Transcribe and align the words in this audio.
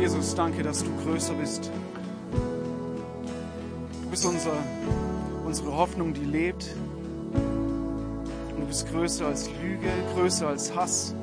Jesus, 0.00 0.34
danke, 0.34 0.62
dass 0.62 0.82
du 0.82 0.88
größer 1.04 1.34
bist. 1.34 1.70
Du 4.02 4.10
bist 4.10 4.24
unser, 4.24 4.54
unsere 5.44 5.76
Hoffnung, 5.76 6.14
die 6.14 6.24
lebt. 6.24 6.74
Und 7.34 8.60
du 8.60 8.66
bist 8.66 8.90
größer 8.90 9.26
als 9.26 9.50
Lüge, 9.62 9.90
größer 10.14 10.48
als 10.48 10.74
Hass, 10.74 11.14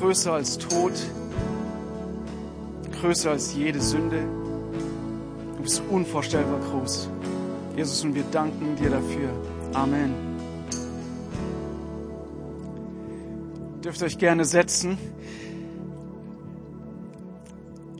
größer 0.00 0.32
als 0.32 0.56
Tod, 0.56 0.94
größer 2.98 3.32
als 3.32 3.54
jede 3.54 3.82
Sünde. 3.82 4.22
Du 5.58 5.62
bist 5.62 5.82
unvorstellbar 5.90 6.60
groß. 6.60 7.10
Jesus, 7.76 8.02
und 8.04 8.14
wir 8.14 8.24
danken 8.32 8.74
dir 8.76 8.88
dafür. 8.88 9.28
Amen. 9.74 10.14
Ihr 13.76 13.82
dürft 13.82 14.02
euch 14.02 14.16
gerne 14.16 14.46
setzen. 14.46 14.96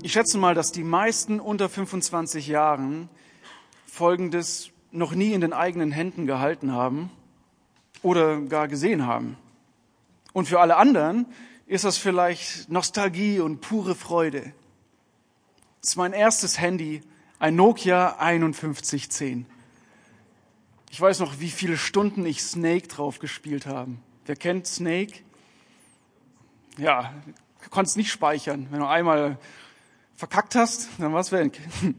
Ich 0.09 0.15
schätze 0.15 0.39
mal, 0.39 0.55
dass 0.55 0.73
die 0.73 0.85
meisten 0.85 1.39
unter 1.39 1.69
25 1.69 2.47
Jahren 2.47 3.11
Folgendes 3.85 4.71
noch 4.91 5.13
nie 5.13 5.35
in 5.35 5.43
den 5.43 5.53
eigenen 5.53 5.93
Händen 5.93 6.25
gehalten 6.25 6.73
haben 6.73 7.11
oder 8.03 8.41
gar 8.41 8.69
gesehen 8.69 9.07
haben. 9.07 9.37
Und 10.33 10.49
für 10.49 10.61
alle 10.61 10.79
anderen 10.79 11.27
ist 11.67 11.85
das 11.85 11.99
vielleicht 11.99 12.71
Nostalgie 12.71 13.41
und 13.41 13.61
pure 13.61 13.95
Freude. 13.95 14.55
Das 15.83 15.91
ist 15.91 15.97
mein 15.97 16.15
erstes 16.15 16.59
Handy, 16.59 17.03
ein 17.39 17.55
Nokia 17.55 18.17
5110. 18.19 19.45
Ich 20.91 20.99
weiß 20.99 21.21
noch, 21.21 21.39
wie 21.39 21.51
viele 21.51 21.77
Stunden 21.77 22.25
ich 22.25 22.43
Snake 22.43 22.89
drauf 22.89 23.19
gespielt 23.19 23.67
habe. 23.67 23.91
Wer 24.25 24.37
kennt 24.37 24.67
Snake? 24.67 25.19
Ja, 26.79 27.13
du 27.63 27.69
konntest 27.69 27.99
nicht 27.99 28.11
speichern. 28.11 28.69
Wenn 28.71 28.81
du 28.81 28.87
einmal 28.87 29.37
verkackt 30.19 30.55
hast, 30.57 30.91
dann 30.99 31.13
war 31.15 31.21
es 31.21 31.31
weg. 31.31 31.61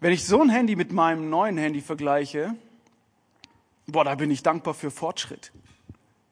Wenn 0.00 0.12
ich 0.12 0.24
so 0.24 0.40
ein 0.40 0.48
Handy 0.48 0.76
mit 0.76 0.92
meinem 0.92 1.28
neuen 1.28 1.58
Handy 1.58 1.82
vergleiche, 1.82 2.54
boah, 3.86 4.04
da 4.04 4.14
bin 4.14 4.30
ich 4.30 4.42
dankbar 4.42 4.72
für 4.72 4.90
Fortschritt. 4.90 5.52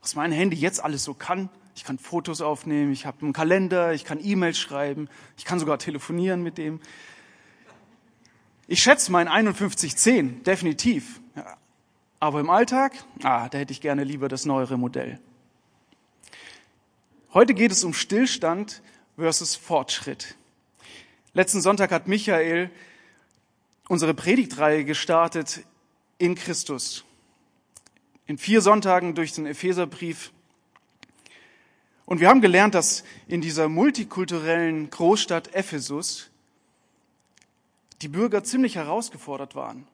Was 0.00 0.16
mein 0.16 0.32
Handy 0.32 0.56
jetzt 0.56 0.82
alles 0.82 1.04
so 1.04 1.12
kann. 1.12 1.50
Ich 1.76 1.84
kann 1.84 1.98
Fotos 1.98 2.40
aufnehmen, 2.40 2.92
ich 2.92 3.04
habe 3.04 3.20
einen 3.22 3.34
Kalender, 3.34 3.92
ich 3.92 4.04
kann 4.04 4.24
E-Mails 4.24 4.58
schreiben, 4.58 5.08
ich 5.36 5.44
kann 5.44 5.58
sogar 5.58 5.78
telefonieren 5.78 6.42
mit 6.42 6.56
dem. 6.56 6.80
Ich 8.68 8.82
schätze 8.82 9.12
mein 9.12 9.26
5110, 9.26 10.44
definitiv. 10.44 11.20
Aber 12.20 12.40
im 12.40 12.48
Alltag, 12.48 12.92
ah, 13.22 13.50
da 13.50 13.58
hätte 13.58 13.72
ich 13.72 13.82
gerne 13.82 14.04
lieber 14.04 14.28
das 14.28 14.46
neuere 14.46 14.78
Modell. 14.78 15.20
Heute 17.34 17.52
geht 17.52 17.72
es 17.72 17.82
um 17.82 17.94
Stillstand 17.94 18.80
versus 19.16 19.56
Fortschritt. 19.56 20.36
Letzten 21.32 21.60
Sonntag 21.60 21.90
hat 21.90 22.06
Michael 22.06 22.70
unsere 23.88 24.14
Predigtreihe 24.14 24.84
gestartet 24.84 25.64
in 26.18 26.36
Christus. 26.36 27.02
In 28.28 28.38
vier 28.38 28.60
Sonntagen 28.60 29.16
durch 29.16 29.32
den 29.32 29.46
Epheserbrief. 29.46 30.30
Und 32.06 32.20
wir 32.20 32.28
haben 32.28 32.40
gelernt, 32.40 32.76
dass 32.76 33.02
in 33.26 33.40
dieser 33.40 33.68
multikulturellen 33.68 34.88
Großstadt 34.90 35.56
Ephesus 35.56 36.30
die 38.00 38.08
Bürger 38.08 38.44
ziemlich 38.44 38.76
herausgefordert 38.76 39.56
waren. 39.56 39.88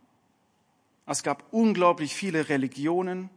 Es 1.07 1.23
gab 1.23 1.43
unglaublich 1.53 2.15
viele 2.15 2.51
Religionen. 2.51 3.31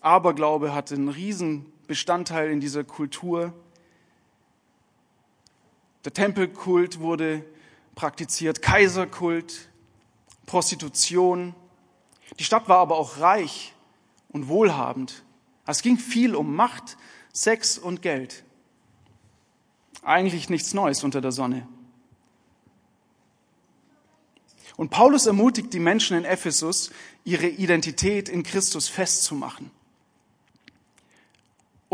Aberglaube 0.00 0.72
hatte 0.72 0.94
einen 0.94 1.10
riesen 1.10 1.70
Bestandteil 1.86 2.50
in 2.50 2.60
dieser 2.60 2.84
Kultur. 2.84 3.52
Der 6.04 6.12
Tempelkult 6.12 7.00
wurde 7.00 7.44
praktiziert, 7.94 8.62
Kaiserkult, 8.62 9.68
Prostitution. 10.46 11.54
Die 12.38 12.44
Stadt 12.44 12.68
war 12.68 12.78
aber 12.78 12.96
auch 12.96 13.18
reich 13.18 13.74
und 14.28 14.48
wohlhabend. 14.48 15.24
Es 15.66 15.82
ging 15.82 15.98
viel 15.98 16.34
um 16.34 16.54
Macht, 16.54 16.96
Sex 17.32 17.78
und 17.78 18.02
Geld. 18.02 18.44
Eigentlich 20.02 20.48
nichts 20.48 20.74
Neues 20.74 21.02
unter 21.02 21.20
der 21.20 21.32
Sonne. 21.32 21.66
Und 24.76 24.90
Paulus 24.90 25.26
ermutigt 25.26 25.72
die 25.72 25.80
Menschen 25.80 26.16
in 26.16 26.24
Ephesus, 26.24 26.90
ihre 27.24 27.48
Identität 27.48 28.28
in 28.28 28.42
Christus 28.42 28.88
festzumachen 28.88 29.70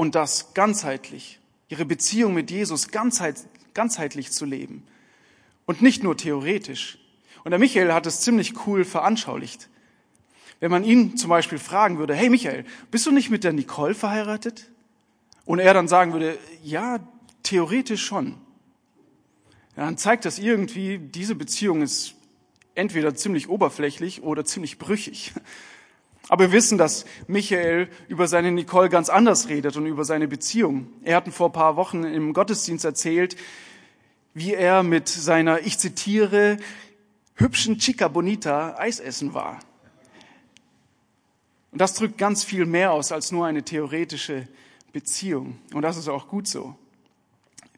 und 0.03 0.17
das 0.17 0.53
ganzheitlich, 0.53 1.39
ihre 1.69 1.85
Beziehung 1.85 2.35
mit 2.35 2.51
Jesus 2.51 2.89
ganzheit, 2.89 3.37
ganzheitlich 3.73 4.33
zu 4.33 4.45
leben 4.45 4.83
und 5.65 5.81
nicht 5.81 6.03
nur 6.03 6.17
theoretisch. 6.17 6.99
Und 7.45 7.53
der 7.53 7.61
Michael 7.61 7.93
hat 7.93 8.05
es 8.07 8.21
ziemlich 8.21 8.67
cool 8.67 8.85
veranschaulicht. 8.85 9.69
Wenn 10.59 10.73
man 10.73 10.83
ihn 10.83 11.17
zum 11.17 11.31
Beispiel 11.31 11.59
fragen 11.59 11.99
würde, 11.99 12.17
hey 12.17 12.31
Michael, 12.31 12.65
bist 12.91 13.07
du 13.07 13.13
nicht 13.13 13.31
mit 13.31 13.45
der 13.45 13.53
Nicole 13.53 13.95
verheiratet? 13.95 14.73
Und 15.45 15.61
er 15.61 15.73
dann 15.73 15.87
sagen 15.87 16.13
würde, 16.13 16.37
ja, 16.65 16.99
theoretisch 17.45 18.05
schon. 18.05 18.35
Dann 19.77 19.99
zeigt 19.99 20.25
das 20.25 20.41
irgendwie, 20.41 20.99
diese 20.99 21.37
Beziehung 21.37 21.81
ist 21.81 22.17
entweder 22.75 23.15
ziemlich 23.15 23.49
oberflächlich 23.49 24.25
oder 24.25 24.45
ziemlich 24.45 24.81
brüchig. 24.81 25.33
Aber 26.33 26.45
wir 26.45 26.53
wissen, 26.53 26.79
dass 26.79 27.05
Michael 27.27 27.91
über 28.09 28.27
seine 28.27 28.51
Nicole 28.53 28.89
ganz 28.89 29.11
anders 29.11 29.51
redet 29.51 29.77
und 29.77 29.85
über 29.85 30.07
seine 30.07 30.27
Beziehung. 30.27 30.87
Er 31.05 31.17
hat 31.17 31.29
vor 31.29 31.51
ein 31.51 31.53
paar 31.53 31.77
Wochen 31.77 32.05
im 32.05 32.33
Gottesdienst 32.33 32.87
erzählt, 32.87 33.37
wie 34.33 34.55
er 34.55 34.83
mit 34.83 35.11
seiner, 35.11 35.61
ich 35.61 35.79
zitiere, 35.79 36.57
hübschen 37.35 37.77
Chica 37.77 38.09
Bonita 38.09 38.77
Eisessen 38.79 39.35
war. 39.35 39.61
Und 41.71 41.83
das 41.83 41.93
drückt 41.93 42.17
ganz 42.17 42.45
viel 42.45 42.65
mehr 42.65 42.93
aus 42.93 43.13
als 43.13 43.31
nur 43.31 43.45
eine 43.45 43.63
theoretische 43.63 44.49
Beziehung. 44.95 45.59
Und 45.75 45.83
das 45.83 45.99
ist 45.99 46.09
auch 46.09 46.29
gut 46.29 46.49
so. 46.49 46.75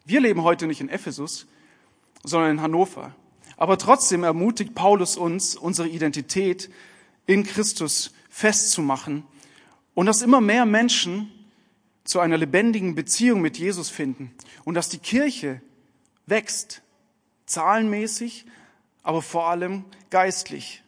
Wir 0.04 0.20
leben 0.20 0.44
heute 0.44 0.68
nicht 0.68 0.80
in 0.80 0.90
Ephesus, 0.90 1.48
sondern 2.22 2.52
in 2.52 2.62
Hannover. 2.62 3.16
Aber 3.56 3.78
trotzdem 3.78 4.22
ermutigt 4.22 4.76
Paulus 4.76 5.16
uns, 5.16 5.56
unsere 5.56 5.88
Identität 5.88 6.70
in 7.26 7.42
Christus 7.42 8.13
festzumachen 8.34 9.22
und 9.94 10.06
dass 10.06 10.20
immer 10.20 10.40
mehr 10.40 10.66
Menschen 10.66 11.30
zu 12.02 12.18
einer 12.18 12.36
lebendigen 12.36 12.96
Beziehung 12.96 13.40
mit 13.40 13.58
Jesus 13.58 13.90
finden 13.90 14.34
und 14.64 14.74
dass 14.74 14.88
die 14.88 14.98
Kirche 14.98 15.62
wächst, 16.26 16.82
zahlenmäßig, 17.46 18.44
aber 19.04 19.22
vor 19.22 19.46
allem 19.50 19.84
geistlich. 20.10 20.82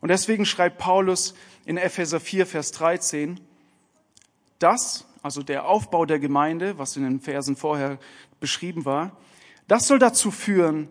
Und 0.00 0.08
deswegen 0.08 0.44
schreibt 0.44 0.78
Paulus 0.78 1.34
in 1.66 1.76
Epheser 1.76 2.18
4, 2.18 2.46
Vers 2.46 2.72
13, 2.72 3.38
das, 4.58 5.06
also 5.22 5.44
der 5.44 5.68
Aufbau 5.68 6.04
der 6.04 6.18
Gemeinde, 6.18 6.78
was 6.78 6.96
in 6.96 7.04
den 7.04 7.20
Versen 7.20 7.54
vorher 7.54 8.00
beschrieben 8.40 8.84
war, 8.84 9.16
das 9.68 9.86
soll 9.86 10.00
dazu 10.00 10.32
führen, 10.32 10.88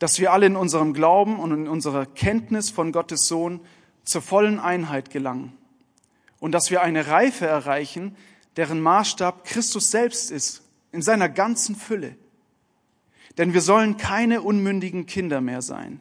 dass 0.00 0.18
wir 0.18 0.32
alle 0.32 0.46
in 0.46 0.56
unserem 0.56 0.94
Glauben 0.94 1.38
und 1.38 1.52
in 1.52 1.68
unserer 1.68 2.06
Kenntnis 2.06 2.70
von 2.70 2.90
Gottes 2.90 3.28
Sohn 3.28 3.60
zur 4.04 4.22
vollen 4.22 4.58
Einheit 4.58 5.10
gelangen 5.10 5.56
und 6.40 6.52
dass 6.52 6.70
wir 6.70 6.82
eine 6.82 7.06
Reife 7.06 7.46
erreichen, 7.46 8.16
deren 8.56 8.80
Maßstab 8.80 9.44
Christus 9.44 9.90
selbst 9.90 10.30
ist, 10.30 10.62
in 10.92 11.02
seiner 11.02 11.28
ganzen 11.28 11.76
Fülle. 11.76 12.16
Denn 13.38 13.54
wir 13.54 13.60
sollen 13.60 13.96
keine 13.96 14.42
unmündigen 14.42 15.06
Kinder 15.06 15.40
mehr 15.40 15.62
sein. 15.62 16.00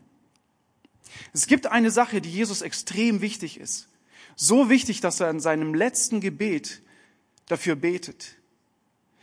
Es 1.34 1.48
gibt 1.48 1.68
eine 1.68 1.92
Sache, 1.92 2.22
die 2.22 2.32
Jesus 2.32 2.62
extrem 2.62 3.22
wichtig 3.22 3.60
ist. 3.60 3.88
So 4.36 4.70
wichtig, 4.70 5.02
dass 5.02 5.20
er 5.20 5.30
in 5.30 5.40
seinem 5.40 5.74
letzten 5.74 6.22
Gebet 6.22 6.82
dafür 7.48 7.76
betet. 7.76 8.36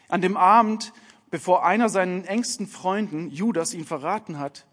An 0.08 0.20
dem 0.20 0.36
Abend, 0.36 0.92
bevor 1.30 1.64
einer 1.64 1.88
seinen 1.88 2.24
engsten 2.24 2.66
Freunden, 2.66 3.30
Judas, 3.30 3.74
ihn 3.74 3.84
verraten 3.84 4.38
hat, 4.38 4.66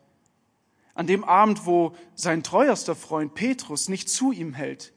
an 0.95 1.07
dem 1.07 1.23
Abend, 1.23 1.65
wo 1.65 1.95
sein 2.15 2.43
treuerster 2.43 2.95
Freund 2.95 3.33
Petrus 3.33 3.89
nicht 3.89 4.09
zu 4.09 4.31
ihm 4.31 4.53
hält, 4.53 4.93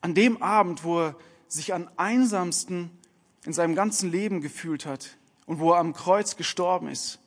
an 0.00 0.14
dem 0.14 0.42
Abend, 0.42 0.84
wo 0.84 1.00
er 1.00 1.16
sich 1.48 1.74
am 1.74 1.88
einsamsten 1.96 2.90
in 3.44 3.52
seinem 3.52 3.74
ganzen 3.74 4.10
Leben 4.10 4.40
gefühlt 4.40 4.86
hat 4.86 5.16
und 5.46 5.58
wo 5.58 5.72
er 5.72 5.78
am 5.78 5.92
Kreuz 5.92 6.36
gestorben 6.36 6.88
ist. 6.88 7.18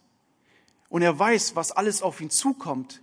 Und 0.90 1.02
er 1.02 1.18
weiß, 1.18 1.56
was 1.56 1.72
alles 1.72 2.02
auf 2.02 2.22
ihn 2.22 2.30
zukommt. 2.30 3.02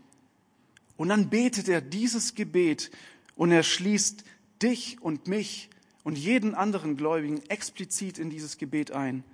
Und 0.97 1.09
dann 1.09 1.29
betet 1.29 1.69
er 1.69 1.81
dieses 1.81 2.35
Gebet 2.35 2.91
und 3.37 3.53
er 3.53 3.63
schließt 3.63 4.25
dich 4.63 5.01
und 5.03 5.27
mich 5.27 5.71
und 6.05 6.17
jeden 6.17 6.55
anderen 6.55 6.97
Gläubigen 6.97 7.43
explizit 7.49 8.19
in 8.19 8.31
dieses 8.31 8.59
Gebet 8.59 8.93
ein. 8.93 9.25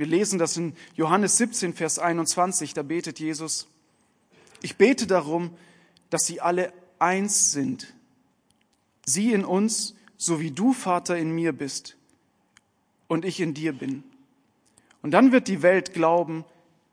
Wir 0.00 0.06
lesen 0.06 0.38
das 0.38 0.56
in 0.56 0.72
Johannes 0.94 1.36
17, 1.36 1.74
Vers 1.74 1.98
21, 1.98 2.72
da 2.72 2.82
betet 2.82 3.20
Jesus, 3.20 3.68
ich 4.62 4.76
bete 4.76 5.06
darum, 5.06 5.54
dass 6.08 6.24
sie 6.24 6.40
alle 6.40 6.72
eins 6.98 7.52
sind. 7.52 7.92
Sie 9.04 9.34
in 9.34 9.44
uns, 9.44 9.94
so 10.16 10.40
wie 10.40 10.52
du, 10.52 10.72
Vater, 10.72 11.18
in 11.18 11.32
mir 11.32 11.52
bist 11.52 11.98
und 13.08 13.26
ich 13.26 13.40
in 13.40 13.52
dir 13.52 13.74
bin. 13.74 14.02
Und 15.02 15.10
dann 15.10 15.32
wird 15.32 15.48
die 15.48 15.60
Welt 15.60 15.92
glauben, 15.92 16.46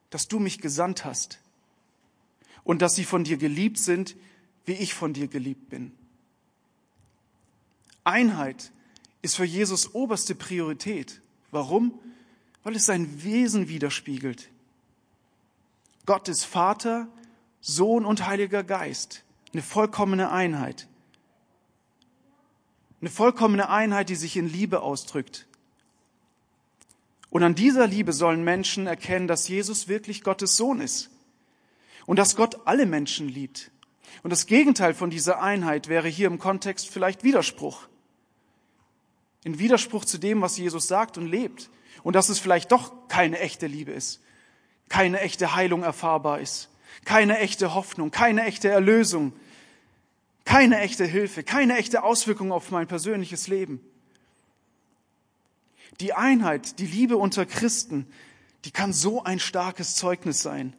dass 0.10 0.28
du 0.28 0.40
mich 0.40 0.60
gesandt 0.60 1.06
hast 1.06 1.40
und 2.66 2.82
dass 2.82 2.96
sie 2.96 3.06
von 3.06 3.24
dir 3.24 3.38
geliebt 3.38 3.78
sind, 3.78 4.18
wie 4.66 4.74
ich 4.74 4.94
von 4.94 5.14
dir 5.14 5.30
geliebt 5.30 5.70
bin. 5.70 5.94
Einheit 8.04 8.74
ist 9.22 9.38
für 9.38 9.46
Jesus 9.46 9.96
oberste 9.96 10.36
Priorität. 10.36 11.22
Warum? 11.52 11.98
Weil 12.68 12.76
es 12.76 12.86
sein 12.86 13.24
Wesen 13.24 13.70
widerspiegelt. 13.70 14.50
Gott 16.06 16.28
ist 16.28 16.44
Vater, 16.44 17.08
Sohn 17.62 18.04
und 18.04 18.28
Heiliger 18.28 18.62
Geist. 18.62 19.24
Eine 19.54 19.62
vollkommene 19.62 20.32
Einheit. 20.32 20.90
Eine 23.00 23.10
vollkommene 23.10 23.70
Einheit, 23.70 24.10
die 24.10 24.18
sich 24.18 24.36
in 24.36 24.50
Liebe 24.50 24.82
ausdrückt. 24.82 25.48
Und 27.30 27.42
an 27.42 27.56
dieser 27.56 27.88
Liebe 27.88 28.12
sollen 28.12 28.44
Menschen 28.44 28.86
erkennen, 28.86 29.30
dass 29.30 29.48
Jesus 29.48 29.88
wirklich 29.88 30.22
Gottes 30.22 30.58
Sohn 30.58 30.82
ist 30.82 31.10
und 32.06 32.20
dass 32.20 32.36
Gott 32.36 32.68
alle 32.68 32.86
Menschen 32.86 33.30
liebt. 33.30 33.72
Und 34.24 34.32
das 34.32 34.46
Gegenteil 34.46 34.94
von 34.94 35.10
dieser 35.10 35.42
Einheit 35.42 35.88
wäre 35.88 36.10
hier 36.10 36.28
im 36.28 36.38
Kontext 36.38 36.90
vielleicht 36.90 37.24
Widerspruch. 37.24 37.88
In 39.46 39.58
Widerspruch 39.58 40.04
zu 40.04 40.18
dem, 40.18 40.42
was 40.42 40.58
Jesus 40.58 40.90
sagt 40.90 41.18
und 41.18 41.28
lebt. 41.28 41.70
Und 42.04 42.16
dass 42.16 42.30
es 42.30 42.40
vielleicht 42.40 42.72
doch 42.72 43.08
keine 43.08 43.40
echte 43.40 43.68
Liebe 43.68 43.92
ist, 43.92 44.22
keine 44.90 45.20
echte 45.22 45.56
Heilung 45.56 45.84
erfahrbar 45.84 46.40
ist, 46.40 46.70
keine 47.06 47.40
echte 47.40 47.74
Hoffnung, 47.74 48.12
keine 48.12 48.46
echte 48.46 48.70
Erlösung, 48.70 49.34
keine 50.46 50.80
echte 50.80 51.06
Hilfe, 51.06 51.44
keine 51.44 51.78
echte 51.78 52.04
Auswirkung 52.04 52.52
auf 52.52 52.72
mein 52.72 52.88
persönliches 52.88 53.48
Leben. 53.48 53.82
Die 56.00 56.14
Einheit, 56.14 56.80
die 56.80 56.86
Liebe 56.86 57.18
unter 57.18 57.46
Christen, 57.46 58.08
die 58.66 58.72
kann 58.72 58.94
so 58.94 59.24
ein 59.24 59.40
starkes 59.40 59.96
Zeugnis 59.96 60.42
sein. 60.42 60.74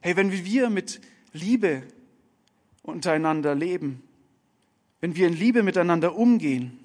Hey, 0.00 0.16
wenn 0.16 0.32
wir 0.32 0.70
mit 0.70 1.00
Liebe 1.32 1.82
untereinander 2.82 3.54
leben, 3.54 4.02
wenn 5.00 5.16
wir 5.16 5.26
in 5.26 5.34
Liebe 5.34 5.62
miteinander 5.62 6.14
umgehen, 6.14 6.79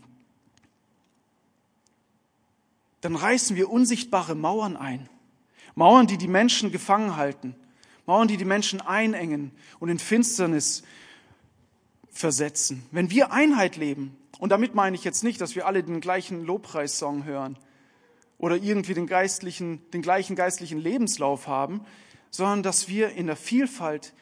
dann 3.06 3.16
reißen 3.16 3.56
wir 3.56 3.70
unsichtbare 3.70 4.34
Mauern 4.34 4.76
ein. 4.76 5.08
Mauern, 5.76 6.08
die 6.08 6.18
die 6.18 6.28
Menschen 6.28 6.72
gefangen 6.72 7.16
halten. 7.18 7.56
Mauern, 8.08 8.28
die 8.28 8.38
die 8.38 8.46
Menschen 8.46 8.82
einengen 8.82 9.52
und 9.80 9.90
in 9.90 10.00
Finsternis 10.00 10.82
versetzen. 12.10 12.84
Wenn 12.90 13.12
wir 13.12 13.32
Einheit 13.32 13.76
leben, 13.76 14.18
und 14.40 14.50
damit 14.50 14.74
meine 14.74 14.96
ich 14.96 15.04
jetzt 15.04 15.24
nicht, 15.24 15.40
dass 15.40 15.56
wir 15.56 15.68
alle 15.68 15.84
den 15.84 16.02
gleichen 16.02 16.44
Lobpreissong 16.46 17.26
hören 17.26 17.60
oder 18.40 18.56
irgendwie 18.56 18.96
den, 18.96 19.06
geistlichen, 19.06 19.88
den 19.92 20.02
gleichen 20.02 20.36
geistlichen 20.36 20.80
Lebenslauf 20.80 21.46
haben, 21.46 21.86
sondern 22.32 22.64
dass 22.64 22.88
wir 22.88 23.12
in 23.12 23.28
der 23.28 23.36
Vielfalt 23.36 24.14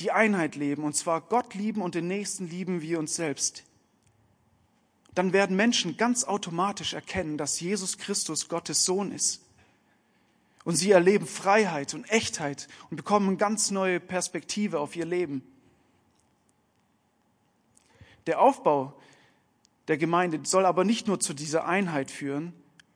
die 0.00 0.12
Einheit 0.12 0.56
leben, 0.56 0.84
und 0.84 0.96
zwar 0.96 1.20
Gott 1.20 1.54
lieben 1.54 1.82
und 1.82 1.94
den 1.94 2.08
Nächsten 2.08 2.48
lieben 2.48 2.80
wie 2.80 2.96
uns 2.96 3.16
selbst. 3.16 3.64
Dann 5.14 5.32
werden 5.32 5.56
Menschen 5.56 5.96
ganz 5.96 6.24
automatisch 6.24 6.94
erkennen, 6.94 7.36
dass 7.36 7.60
Jesus 7.60 7.98
Christus 7.98 8.48
Gottes 8.48 8.84
Sohn 8.84 9.12
ist. 9.12 9.42
Und 10.64 10.76
sie 10.76 10.90
erleben 10.90 11.26
Freiheit 11.26 11.94
und 11.94 12.10
Echtheit 12.10 12.68
und 12.90 12.96
bekommen 12.96 13.28
eine 13.28 13.36
ganz 13.36 13.70
neue 13.70 13.98
Perspektive 13.98 14.78
auf 14.78 14.94
ihr 14.94 15.06
Leben. 15.06 15.42
Der 18.26 18.40
Aufbau 18.40 18.94
der 19.88 19.98
Gemeinde 19.98 20.40
soll 20.44 20.66
aber 20.66 20.84
nicht 20.84 21.08
nur 21.08 21.18
zu 21.18 21.34
dieser 21.34 21.66
Einheit 21.66 22.10
führen, 22.10 22.52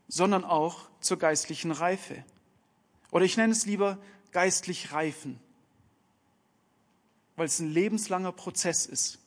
sondern 0.06 0.44
auch 0.44 0.88
zur 1.00 1.18
geistlichen 1.18 1.72
Reife. 1.72 2.24
Oder 3.10 3.24
ich 3.24 3.36
nenne 3.36 3.52
es 3.52 3.66
lieber 3.66 3.98
geistlich 4.30 4.92
reifen, 4.92 5.40
weil 7.36 7.46
es 7.46 7.58
ein 7.58 7.72
lebenslanger 7.72 8.32
Prozess 8.32 8.86
ist. 8.86 9.18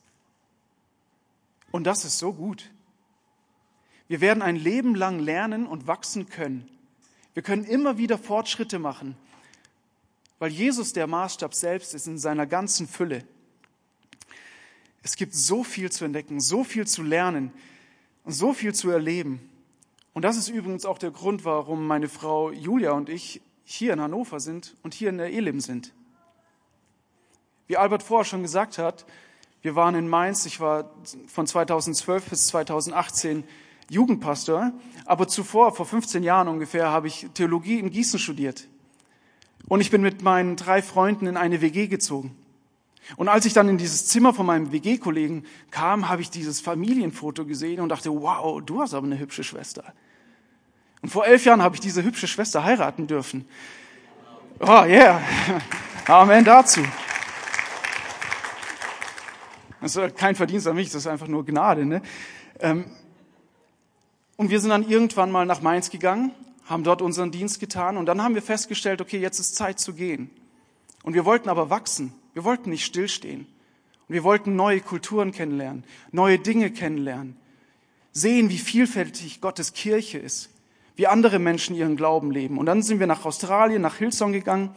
Und 1.70 1.84
das 1.84 2.04
ist 2.04 2.18
so 2.18 2.32
gut. 2.32 2.70
Wir 4.08 4.20
werden 4.22 4.42
ein 4.42 4.56
Leben 4.56 4.94
lang 4.94 5.20
lernen 5.20 5.66
und 5.66 5.86
wachsen 5.86 6.28
können. 6.28 6.68
Wir 7.34 7.42
können 7.42 7.64
immer 7.64 7.98
wieder 7.98 8.18
Fortschritte 8.18 8.78
machen, 8.78 9.16
weil 10.38 10.50
Jesus 10.50 10.92
der 10.92 11.06
Maßstab 11.06 11.54
selbst 11.54 11.94
ist 11.94 12.06
in 12.06 12.18
seiner 12.18 12.46
ganzen 12.46 12.88
Fülle. 12.88 13.22
Es 15.02 15.16
gibt 15.16 15.34
so 15.34 15.62
viel 15.62 15.92
zu 15.92 16.04
entdecken, 16.04 16.40
so 16.40 16.64
viel 16.64 16.86
zu 16.86 17.02
lernen 17.02 17.52
und 18.24 18.32
so 18.32 18.52
viel 18.52 18.74
zu 18.74 18.90
erleben. 18.90 19.48
Und 20.14 20.22
das 20.22 20.36
ist 20.36 20.48
übrigens 20.48 20.84
auch 20.84 20.98
der 20.98 21.10
Grund, 21.10 21.44
warum 21.44 21.86
meine 21.86 22.08
Frau 22.08 22.50
Julia 22.50 22.92
und 22.92 23.08
ich 23.08 23.40
hier 23.64 23.92
in 23.92 24.00
Hannover 24.00 24.40
sind 24.40 24.74
und 24.82 24.94
hier 24.94 25.10
in 25.10 25.18
der 25.18 25.32
Elim 25.32 25.60
sind. 25.60 25.92
Wie 27.66 27.76
Albert 27.76 28.02
vorher 28.02 28.24
schon 28.24 28.42
gesagt 28.42 28.78
hat, 28.78 29.04
wir 29.60 29.76
waren 29.76 29.94
in 29.94 30.08
Mainz, 30.08 30.46
ich 30.46 30.60
war 30.60 30.90
von 31.26 31.46
2012 31.46 32.24
bis 32.24 32.46
2018 32.48 33.44
Jugendpastor, 33.90 34.72
aber 35.04 35.28
zuvor, 35.28 35.74
vor 35.74 35.86
15 35.86 36.22
Jahren 36.22 36.48
ungefähr, 36.48 36.88
habe 36.88 37.06
ich 37.06 37.28
Theologie 37.34 37.78
in 37.78 37.90
Gießen 37.90 38.18
studiert. 38.18 38.68
Und 39.66 39.80
ich 39.80 39.90
bin 39.90 40.02
mit 40.02 40.22
meinen 40.22 40.56
drei 40.56 40.82
Freunden 40.82 41.26
in 41.26 41.36
eine 41.36 41.60
WG 41.60 41.86
gezogen. 41.86 42.36
Und 43.16 43.28
als 43.28 43.46
ich 43.46 43.54
dann 43.54 43.68
in 43.68 43.78
dieses 43.78 44.06
Zimmer 44.06 44.34
von 44.34 44.44
meinem 44.44 44.70
WG-Kollegen 44.70 45.44
kam, 45.70 46.08
habe 46.08 46.20
ich 46.20 46.30
dieses 46.30 46.60
Familienfoto 46.60 47.46
gesehen 47.46 47.80
und 47.80 47.88
dachte, 47.88 48.10
wow, 48.10 48.60
du 48.62 48.82
hast 48.82 48.92
aber 48.92 49.06
eine 49.06 49.18
hübsche 49.18 49.44
Schwester. 49.44 49.84
Und 51.00 51.10
vor 51.10 51.26
elf 51.26 51.44
Jahren 51.44 51.62
habe 51.62 51.74
ich 51.74 51.80
diese 51.80 52.02
hübsche 52.02 52.26
Schwester 52.28 52.64
heiraten 52.64 53.06
dürfen. 53.06 53.46
Oh 54.60 54.84
yeah. 54.84 55.22
Amen 56.06 56.44
dazu. 56.44 56.80
Das 59.80 59.94
ist 59.94 60.16
kein 60.16 60.34
Verdienst 60.34 60.66
an 60.66 60.74
mich, 60.74 60.88
das 60.88 61.02
ist 61.02 61.06
einfach 61.06 61.28
nur 61.28 61.46
Gnade. 61.46 61.86
Ne? 61.86 62.02
Und 64.38 64.50
wir 64.50 64.60
sind 64.60 64.70
dann 64.70 64.88
irgendwann 64.88 65.32
mal 65.32 65.46
nach 65.46 65.62
Mainz 65.62 65.90
gegangen, 65.90 66.30
haben 66.64 66.84
dort 66.84 67.02
unseren 67.02 67.32
Dienst 67.32 67.58
getan 67.58 67.96
und 67.96 68.06
dann 68.06 68.22
haben 68.22 68.36
wir 68.36 68.42
festgestellt, 68.42 69.00
okay, 69.00 69.18
jetzt 69.18 69.40
ist 69.40 69.56
Zeit 69.56 69.80
zu 69.80 69.94
gehen. 69.94 70.30
Und 71.02 71.14
wir 71.14 71.24
wollten 71.24 71.48
aber 71.48 71.70
wachsen. 71.70 72.12
Wir 72.34 72.44
wollten 72.44 72.70
nicht 72.70 72.84
stillstehen. 72.84 73.48
Und 74.06 74.14
wir 74.14 74.22
wollten 74.22 74.54
neue 74.54 74.80
Kulturen 74.80 75.32
kennenlernen, 75.32 75.82
neue 76.12 76.38
Dinge 76.38 76.70
kennenlernen, 76.70 77.36
sehen, 78.12 78.48
wie 78.48 78.58
vielfältig 78.58 79.40
Gottes 79.40 79.72
Kirche 79.72 80.18
ist, 80.18 80.50
wie 80.94 81.08
andere 81.08 81.40
Menschen 81.40 81.74
ihren 81.74 81.96
Glauben 81.96 82.30
leben. 82.30 82.58
Und 82.58 82.66
dann 82.66 82.82
sind 82.82 83.00
wir 83.00 83.08
nach 83.08 83.24
Australien, 83.24 83.82
nach 83.82 83.96
Hillsong 83.96 84.32
gegangen. 84.32 84.70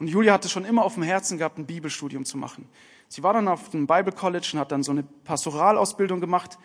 Und 0.00 0.08
Julia 0.08 0.32
hatte 0.32 0.48
schon 0.48 0.64
immer 0.64 0.84
auf 0.84 0.94
dem 0.94 1.04
Herzen 1.04 1.38
gehabt, 1.38 1.58
ein 1.58 1.66
Bibelstudium 1.66 2.24
zu 2.24 2.38
machen. 2.38 2.68
Sie 3.06 3.22
war 3.22 3.34
dann 3.34 3.46
auf 3.46 3.70
dem 3.70 3.86
Bible 3.86 4.12
College 4.12 4.50
und 4.54 4.58
hat 4.58 4.72
dann 4.72 4.82
so 4.82 4.90
eine 4.90 5.04
Pastoralausbildung 5.04 6.20
gemacht. 6.20 6.58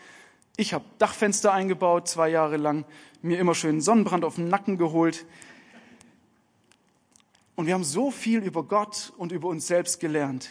Ich 0.56 0.74
habe 0.74 0.84
Dachfenster 0.98 1.52
eingebaut, 1.52 2.08
zwei 2.08 2.28
Jahre 2.28 2.56
lang, 2.56 2.84
mir 3.22 3.38
immer 3.38 3.54
schön 3.54 3.80
Sonnenbrand 3.80 4.24
auf 4.24 4.34
den 4.34 4.48
Nacken 4.48 4.76
geholt. 4.76 5.24
Und 7.54 7.66
wir 7.66 7.74
haben 7.74 7.84
so 7.84 8.10
viel 8.10 8.42
über 8.42 8.62
Gott 8.64 9.12
und 9.16 9.32
über 9.32 9.48
uns 9.48 9.66
selbst 9.66 10.00
gelernt. 10.00 10.50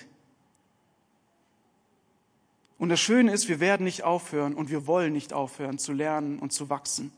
Und 2.77 2.89
das 2.89 2.99
Schöne 2.99 3.31
ist, 3.31 3.47
wir 3.47 3.59
werden 3.59 3.83
nicht 3.83 4.03
aufhören 4.03 4.55
und 4.55 4.71
wir 4.71 4.87
wollen 4.87 5.13
nicht 5.13 5.33
aufhören 5.33 5.77
zu 5.77 5.93
lernen 5.93 6.39
und 6.39 6.51
zu 6.51 6.69
wachsen. 6.69 7.11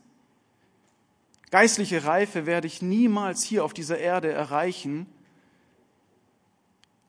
Geistliche 1.50 2.04
Reife 2.04 2.44
werde 2.44 2.66
ich 2.66 2.82
niemals 2.82 3.42
hier 3.42 3.64
auf 3.64 3.72
dieser 3.72 3.98
Erde 3.98 4.30
erreichen, 4.30 5.06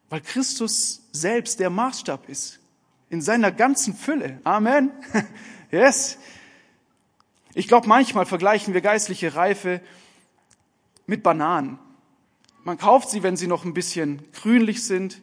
weil 0.09 0.21
Christus 0.21 1.01
selbst 1.11 1.59
der 1.59 1.69
Maßstab 1.69 2.29
ist. 2.29 2.59
In 3.09 3.21
seiner 3.21 3.51
ganzen 3.51 3.93
Fülle. 3.93 4.39
Amen. 4.43 4.91
Yes. 5.75 6.17
Ich 7.53 7.67
glaube, 7.67 7.89
manchmal 7.89 8.25
vergleichen 8.25 8.73
wir 8.73 8.79
geistliche 8.79 9.35
Reife 9.35 9.81
mit 11.05 11.21
Bananen. 11.21 11.79
Man 12.63 12.77
kauft 12.77 13.09
sie, 13.09 13.23
wenn 13.23 13.35
sie 13.35 13.47
noch 13.47 13.65
ein 13.65 13.73
bisschen 13.73 14.23
grünlich 14.31 14.85
sind. 14.85 15.21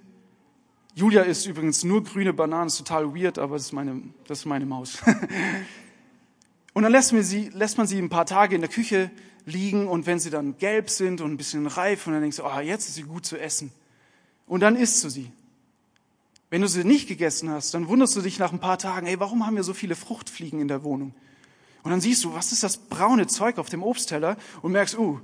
Julia 0.94 1.23
isst 1.23 1.47
übrigens 1.47 1.85
nur 1.85 2.04
grüne 2.04 2.35
Bananen, 2.35 2.66
ist 2.66 2.76
total 2.76 3.14
weird, 3.14 3.38
aber 3.38 3.56
das 3.56 3.64
ist 3.64 3.73
meine, 3.73 4.02
das 4.26 4.40
ist 4.40 4.44
meine 4.44 4.66
Maus. 4.66 4.99
Und 6.75 6.82
dann 6.82 6.92
lässt 6.92 7.14
man, 7.14 7.23
sie, 7.23 7.49
lässt 7.49 7.78
man 7.78 7.87
sie 7.87 7.99
ein 7.99 8.11
paar 8.11 8.26
Tage 8.26 8.54
in 8.54 8.61
der 8.61 8.71
Küche 8.71 9.11
liegen 9.47 9.88
und 9.88 10.06
wenn 10.06 10.18
sie 10.18 10.30
dann 10.30 10.56
gelb 10.56 10.88
sind 10.88 11.21
und 11.21 11.32
ein 11.32 11.37
bisschen 11.37 11.66
reif 11.66 12.06
und 12.06 12.12
dann 12.12 12.23
denkst 12.23 12.37
du, 12.38 12.44
oh, 12.44 12.61
jetzt 12.61 12.88
ist 12.88 12.94
sie 12.94 13.02
gut 13.02 13.26
zu 13.26 13.38
essen. 13.38 13.73
Und 14.47 14.61
dann 14.61 14.76
isst 14.76 15.02
du 15.02 15.09
sie. 15.09 15.32
Wenn 16.52 16.61
du 16.61 16.68
sie 16.68 16.85
nicht 16.85 17.09
gegessen 17.09 17.49
hast, 17.49 17.73
dann 17.73 17.88
wunderst 17.88 18.14
du 18.14 18.21
dich 18.21 18.38
nach 18.38 18.52
ein 18.52 18.59
paar 18.59 18.76
Tagen, 18.76 19.06
ey, 19.06 19.18
warum 19.18 19.47
haben 19.47 19.56
wir 19.56 19.62
so 19.62 19.73
viele 19.73 19.97
Fruchtfliegen 19.97 20.61
in 20.61 20.68
der 20.68 20.85
Wohnung? 20.85 21.14
Und 21.82 21.90
dann 21.90 22.02
siehst 22.02 22.25
du, 22.25 22.35
was 22.35 22.52
ist 22.52 22.62
das 22.62 22.76
braune 22.76 23.26
Zeug 23.26 23.56
auf 23.56 23.71
dem 23.71 23.82
Obstteller 23.82 24.37
und 24.61 24.73
merkst, 24.73 24.99
uh, 24.99 25.18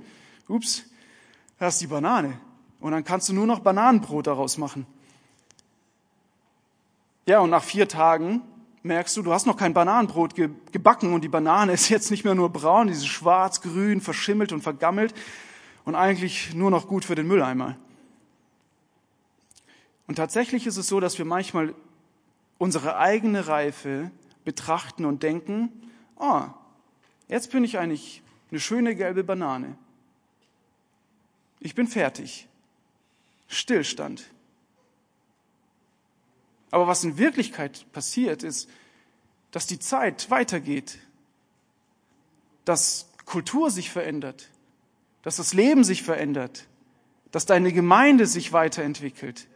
ups, 0.47 0.85
da 1.59 1.67
ist 1.67 1.81
die 1.81 1.85
Banane. 1.85 2.39
Und 2.79 2.93
dann 2.93 3.03
kannst 3.03 3.29
du 3.29 3.33
nur 3.33 3.45
noch 3.45 3.59
Bananenbrot 3.59 4.25
daraus 4.25 4.57
machen. 4.57 4.87
Ja, 7.27 7.41
und 7.41 7.51
nach 7.51 7.63
vier 7.63 7.87
Tagen 7.87 8.41
merkst 8.81 9.15
du, 9.15 9.21
du 9.21 9.31
hast 9.31 9.45
noch 9.45 9.55
kein 9.55 9.75
Bananenbrot 9.75 10.33
gebacken 10.33 11.13
und 11.13 11.23
die 11.23 11.29
Banane 11.29 11.73
ist 11.73 11.89
jetzt 11.89 12.09
nicht 12.09 12.23
mehr 12.23 12.33
nur 12.33 12.49
braun, 12.49 12.87
die 12.87 12.93
ist 12.93 13.05
schwarz, 13.05 13.61
grün, 13.61 14.01
verschimmelt 14.01 14.51
und 14.51 14.63
vergammelt 14.63 15.13
und 15.85 15.93
eigentlich 15.93 16.55
nur 16.55 16.71
noch 16.71 16.87
gut 16.87 17.05
für 17.05 17.13
den 17.13 17.27
Mülleimer. 17.27 17.77
Und 20.09 20.15
tatsächlich 20.15 20.65
ist 20.65 20.77
es 20.77 20.87
so, 20.87 20.99
dass 20.99 21.19
wir 21.19 21.25
manchmal 21.25 21.75
unsere 22.57 22.97
eigene 22.97 23.45
Reife 23.45 24.09
betrachten 24.43 25.05
und 25.05 25.21
denken, 25.21 25.71
oh, 26.15 26.45
jetzt 27.27 27.51
bin 27.51 27.63
ich 27.63 27.77
eigentlich 27.77 28.23
eine 28.49 28.59
schöne 28.59 28.95
gelbe 28.95 29.23
Banane. 29.23 29.77
Ich 31.59 31.75
bin 31.75 31.85
fertig. 31.85 32.47
Stillstand. 33.47 34.25
Aber 36.71 36.87
was 36.87 37.03
in 37.03 37.19
Wirklichkeit 37.19 37.85
passiert, 37.91 38.41
ist, 38.41 38.67
dass 39.51 39.67
die 39.67 39.77
Zeit 39.77 40.31
weitergeht, 40.31 40.97
dass 42.65 43.11
Kultur 43.25 43.69
sich 43.69 43.91
verändert, 43.91 44.49
dass 45.21 45.35
das 45.35 45.53
Leben 45.53 45.83
sich 45.83 46.01
verändert, 46.01 46.65
dass 47.29 47.45
deine 47.45 47.71
Gemeinde 47.71 48.25
sich 48.25 48.53
weiterentwickelt. 48.53 49.47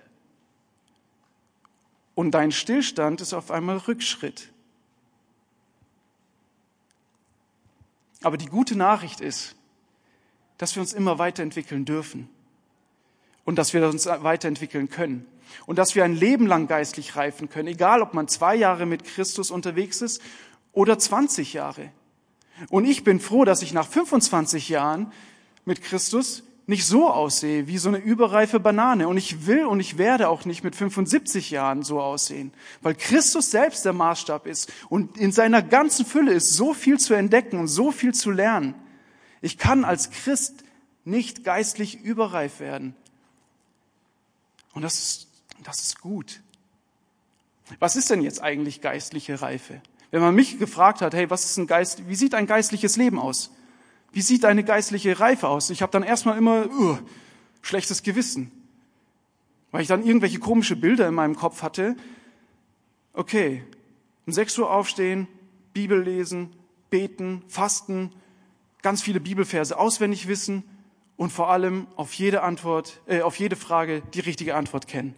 Und 2.15 2.31
dein 2.31 2.51
Stillstand 2.51 3.21
ist 3.21 3.33
auf 3.33 3.51
einmal 3.51 3.77
Rückschritt. 3.77 4.49
Aber 8.21 8.37
die 8.37 8.45
gute 8.45 8.75
Nachricht 8.75 9.19
ist, 9.19 9.55
dass 10.57 10.75
wir 10.75 10.81
uns 10.81 10.93
immer 10.93 11.19
weiterentwickeln 11.19 11.85
dürfen 11.85 12.29
und 13.43 13.57
dass 13.57 13.73
wir 13.73 13.87
uns 13.87 14.05
weiterentwickeln 14.05 14.89
können 14.89 15.25
und 15.65 15.77
dass 15.77 15.95
wir 15.95 16.05
ein 16.05 16.15
Leben 16.15 16.47
lang 16.47 16.67
geistlich 16.67 17.15
reifen 17.15 17.49
können, 17.49 17.67
egal 17.67 18.01
ob 18.01 18.13
man 18.13 18.27
zwei 18.27 18.55
Jahre 18.55 18.85
mit 18.85 19.03
Christus 19.03 19.51
unterwegs 19.51 20.01
ist 20.01 20.21
oder 20.71 20.97
20 20.97 21.53
Jahre. 21.53 21.91
Und 22.69 22.85
ich 22.85 23.03
bin 23.03 23.19
froh, 23.19 23.45
dass 23.45 23.61
ich 23.61 23.73
nach 23.73 23.87
25 23.87 24.69
Jahren 24.69 25.11
mit 25.65 25.81
Christus 25.81 26.43
nicht 26.65 26.85
so 26.85 27.09
aussehe 27.09 27.67
wie 27.67 27.77
so 27.77 27.89
eine 27.89 27.97
überreife 27.97 28.59
Banane. 28.59 29.07
Und 29.07 29.17
ich 29.17 29.45
will 29.45 29.65
und 29.65 29.79
ich 29.79 29.97
werde 29.97 30.29
auch 30.29 30.45
nicht 30.45 30.63
mit 30.63 30.75
75 30.75 31.51
Jahren 31.51 31.83
so 31.83 32.01
aussehen, 32.01 32.53
weil 32.81 32.95
Christus 32.95 33.51
selbst 33.51 33.85
der 33.85 33.93
Maßstab 33.93 34.47
ist 34.47 34.71
und 34.89 35.17
in 35.17 35.31
seiner 35.31 35.61
ganzen 35.61 36.05
Fülle 36.05 36.33
ist 36.33 36.53
so 36.53 36.73
viel 36.73 36.99
zu 36.99 37.13
entdecken 37.13 37.59
und 37.59 37.67
so 37.67 37.91
viel 37.91 38.13
zu 38.13 38.31
lernen. 38.31 38.75
Ich 39.41 39.57
kann 39.57 39.83
als 39.83 40.09
Christ 40.11 40.63
nicht 41.03 41.43
geistlich 41.43 41.99
überreif 42.01 42.59
werden. 42.59 42.95
Und 44.73 44.83
das 44.83 44.99
ist, 44.99 45.27
das 45.63 45.81
ist 45.81 45.99
gut. 45.99 46.41
Was 47.79 47.95
ist 47.95 48.09
denn 48.09 48.21
jetzt 48.21 48.41
eigentlich 48.41 48.81
geistliche 48.81 49.41
Reife? 49.41 49.81
Wenn 50.11 50.21
man 50.21 50.35
mich 50.35 50.59
gefragt 50.59 51.01
hat, 51.01 51.13
hey, 51.13 51.29
was 51.29 51.43
ist 51.43 51.57
ein 51.57 51.67
Geist, 51.67 52.07
wie 52.07 52.15
sieht 52.15 52.35
ein 52.35 52.47
geistliches 52.47 52.97
Leben 52.97 53.19
aus? 53.19 53.51
Wie 54.13 54.21
sieht 54.21 54.45
eine 54.45 54.63
geistliche 54.63 55.19
Reife 55.19 55.47
aus? 55.47 55.71
Ich 55.71 55.81
habe 55.81 55.91
dann 55.91 56.03
erstmal 56.03 56.37
immer 56.37 56.69
uh, 56.69 56.99
schlechtes 57.63 58.03
Gewissen, 58.03 58.51
weil 59.71 59.81
ich 59.81 59.87
dann 59.87 60.05
irgendwelche 60.05 60.37
komische 60.37 60.75
Bilder 60.75 61.07
in 61.07 61.15
meinem 61.15 61.35
Kopf 61.35 61.63
hatte. 61.63 61.97
Okay, 63.13 63.63
um 64.27 64.33
6 64.33 64.59
Uhr 64.59 64.71
aufstehen, 64.71 65.27
Bibel 65.73 65.99
lesen, 65.99 66.51
beten, 66.91 67.41
fasten, 67.47 68.11
ganz 68.83 69.01
viele 69.01 69.19
Bibelverse 69.19 69.79
auswendig 69.79 70.27
wissen 70.27 70.63
und 71.17 71.31
vor 71.31 71.49
allem 71.49 71.87
auf 71.95 72.13
jede 72.13 72.43
Antwort, 72.43 73.01
äh, 73.07 73.21
auf 73.21 73.39
jede 73.39 73.55
Frage 73.55 74.03
die 74.13 74.19
richtige 74.19 74.53
Antwort 74.53 74.87
kennen. 74.87 75.15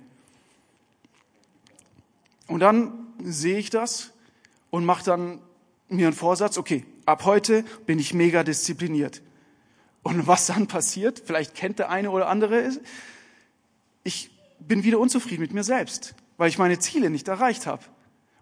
Und 2.47 2.61
dann 2.61 2.93
sehe 3.21 3.57
ich 3.57 3.69
das 3.69 4.13
und 4.69 4.85
mache 4.85 5.03
dann 5.03 5.41
mir 5.89 6.07
einen 6.07 6.15
Vorsatz, 6.15 6.57
okay, 6.57 6.85
ab 7.05 7.25
heute 7.25 7.63
bin 7.85 7.99
ich 7.99 8.13
mega 8.13 8.43
diszipliniert. 8.43 9.21
Und 10.03 10.27
was 10.27 10.47
dann 10.47 10.67
passiert, 10.67 11.21
vielleicht 11.25 11.55
kennt 11.55 11.79
der 11.79 11.89
eine 11.89 12.11
oder 12.11 12.27
andere, 12.27 12.69
ich 14.03 14.29
bin 14.59 14.83
wieder 14.83 14.99
unzufrieden 14.99 15.41
mit 15.41 15.53
mir 15.53 15.63
selbst, 15.63 16.15
weil 16.37 16.49
ich 16.49 16.57
meine 16.57 16.79
Ziele 16.79 17.09
nicht 17.09 17.27
erreicht 17.27 17.65
habe. 17.65 17.83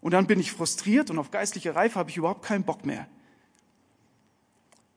Und 0.02 0.12
dann 0.12 0.28
bin 0.28 0.40
ich 0.40 0.52
frustriert 0.52 1.10
und 1.10 1.20
auf 1.20 1.32
geistliche 1.32 1.76
Reife 1.76 1.98
habe 1.98 2.10
ich 2.10 2.18
überhaupt 2.18 2.44
keinen 2.44 2.66
Bock 2.66 2.86
mehr. 2.86 3.08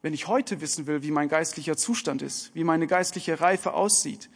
Wenn 0.02 0.12
ich 0.14 0.26
heute 0.26 0.61
wissen 0.61 0.87
will, 0.87 1.02
wie 1.02 1.11
mein 1.11 1.28
geistlicher 1.28 1.76
Zustand 1.76 2.23
ist, 2.23 2.54
wie 2.54 2.64
meine 2.64 2.87
geistliche 2.87 3.40
Reife 3.40 3.75
aussieht, 3.75 4.28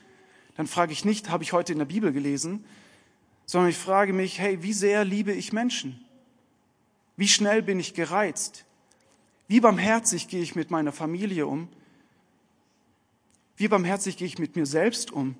dann 0.57 0.67
frage 0.67 0.93
ich 0.93 1.05
nicht, 1.05 1.31
habe 1.31 1.43
ich 1.43 1.53
heute 1.53 1.73
in 1.73 1.79
der 1.79 1.87
Bibel 1.87 2.13
gelesen, 2.13 2.65
sondern 3.47 3.71
ich 3.71 3.77
frage 3.77 4.13
mich, 4.13 4.39
hey, 4.39 4.63
wie 4.63 4.73
sehr 4.73 5.05
liebe 5.05 5.33
ich 5.33 5.53
Menschen? 5.53 6.05
Wie 7.17 7.29
schnell 7.29 7.63
bin 7.63 7.81
ich 7.81 7.95
gereizt? 7.95 8.65
Wie 9.51 9.59
barmherzig 9.59 10.29
gehe 10.29 10.43
ich 10.43 10.55
mit 10.55 10.71
meiner 10.71 10.93
Familie 10.93 11.49
um? 11.49 11.69
Wie 13.57 13.67
barmherzig 13.67 14.17
gehe 14.17 14.29
ich 14.29 14.39
mit 14.39 14.55
mir 14.55 14.65
selbst 14.65 15.11
um? 15.11 15.35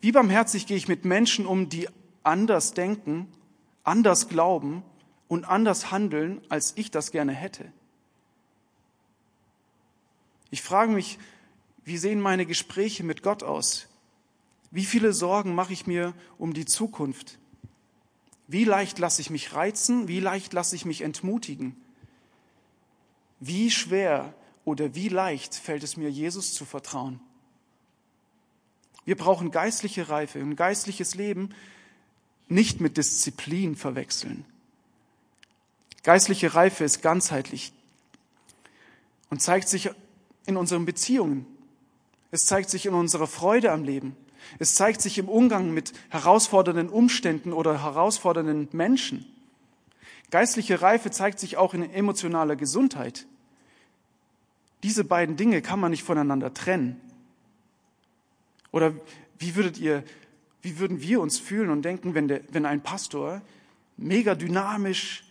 Wie 0.00 0.12
barmherzig 0.12 0.68
gehe 0.68 0.76
ich 0.76 0.86
mit 0.86 1.04
Menschen 1.04 1.44
um, 1.44 1.68
die 1.68 1.88
anders 2.22 2.72
denken, 2.72 3.26
anders 3.82 4.28
glauben 4.28 4.84
und 5.26 5.44
anders 5.44 5.90
handeln, 5.90 6.40
als 6.48 6.74
ich 6.76 6.92
das 6.92 7.10
gerne 7.10 7.32
hätte? 7.32 7.72
Ich 10.52 10.62
frage 10.62 10.92
mich, 10.92 11.18
wie 11.84 11.98
sehen 11.98 12.20
meine 12.20 12.46
Gespräche 12.46 13.02
mit 13.02 13.24
Gott 13.24 13.42
aus? 13.42 13.88
Wie 14.70 14.84
viele 14.84 15.12
Sorgen 15.12 15.56
mache 15.56 15.72
ich 15.72 15.88
mir 15.88 16.14
um 16.38 16.54
die 16.54 16.64
Zukunft? 16.64 17.40
Wie 18.46 18.62
leicht 18.62 19.00
lasse 19.00 19.20
ich 19.20 19.30
mich 19.30 19.52
reizen? 19.52 20.06
Wie 20.06 20.20
leicht 20.20 20.52
lasse 20.52 20.76
ich 20.76 20.84
mich 20.84 21.00
entmutigen? 21.00 21.74
Wie 23.40 23.70
schwer 23.70 24.34
oder 24.64 24.94
wie 24.94 25.08
leicht 25.08 25.54
fällt 25.54 25.82
es 25.82 25.96
mir, 25.96 26.10
Jesus 26.10 26.54
zu 26.54 26.64
vertrauen? 26.64 27.20
Wir 29.04 29.16
brauchen 29.16 29.50
geistliche 29.50 30.08
Reife 30.10 30.42
und 30.42 30.56
geistliches 30.56 31.14
Leben 31.14 31.50
nicht 32.48 32.80
mit 32.80 32.96
Disziplin 32.96 33.76
verwechseln. 33.76 34.44
Geistliche 36.02 36.54
Reife 36.54 36.84
ist 36.84 37.02
ganzheitlich 37.02 37.72
und 39.30 39.40
zeigt 39.40 39.68
sich 39.68 39.90
in 40.46 40.56
unseren 40.56 40.84
Beziehungen. 40.84 41.46
Es 42.30 42.46
zeigt 42.46 42.70
sich 42.70 42.86
in 42.86 42.94
unserer 42.94 43.26
Freude 43.26 43.72
am 43.72 43.84
Leben. 43.84 44.16
Es 44.58 44.74
zeigt 44.74 45.00
sich 45.00 45.18
im 45.18 45.28
Umgang 45.28 45.72
mit 45.72 45.92
herausfordernden 46.08 46.88
Umständen 46.88 47.52
oder 47.52 47.82
herausfordernden 47.82 48.68
Menschen. 48.72 49.26
Geistliche 50.30 50.80
Reife 50.80 51.10
zeigt 51.10 51.40
sich 51.40 51.56
auch 51.56 51.74
in 51.74 51.90
emotionaler 51.90 52.56
Gesundheit. 52.56 53.26
Diese 54.82 55.04
beiden 55.04 55.36
Dinge 55.36 55.60
kann 55.62 55.80
man 55.80 55.90
nicht 55.90 56.04
voneinander 56.04 56.54
trennen. 56.54 57.00
Oder 58.70 58.94
wie 59.38 59.56
würdet 59.56 59.78
ihr, 59.78 60.04
wie 60.62 60.78
würden 60.78 61.00
wir 61.02 61.20
uns 61.20 61.38
fühlen 61.38 61.70
und 61.70 61.82
denken, 61.82 62.14
wenn, 62.14 62.28
der, 62.28 62.42
wenn 62.50 62.66
ein 62.66 62.82
Pastor 62.82 63.42
mega 63.96 64.34
dynamisch 64.34 65.24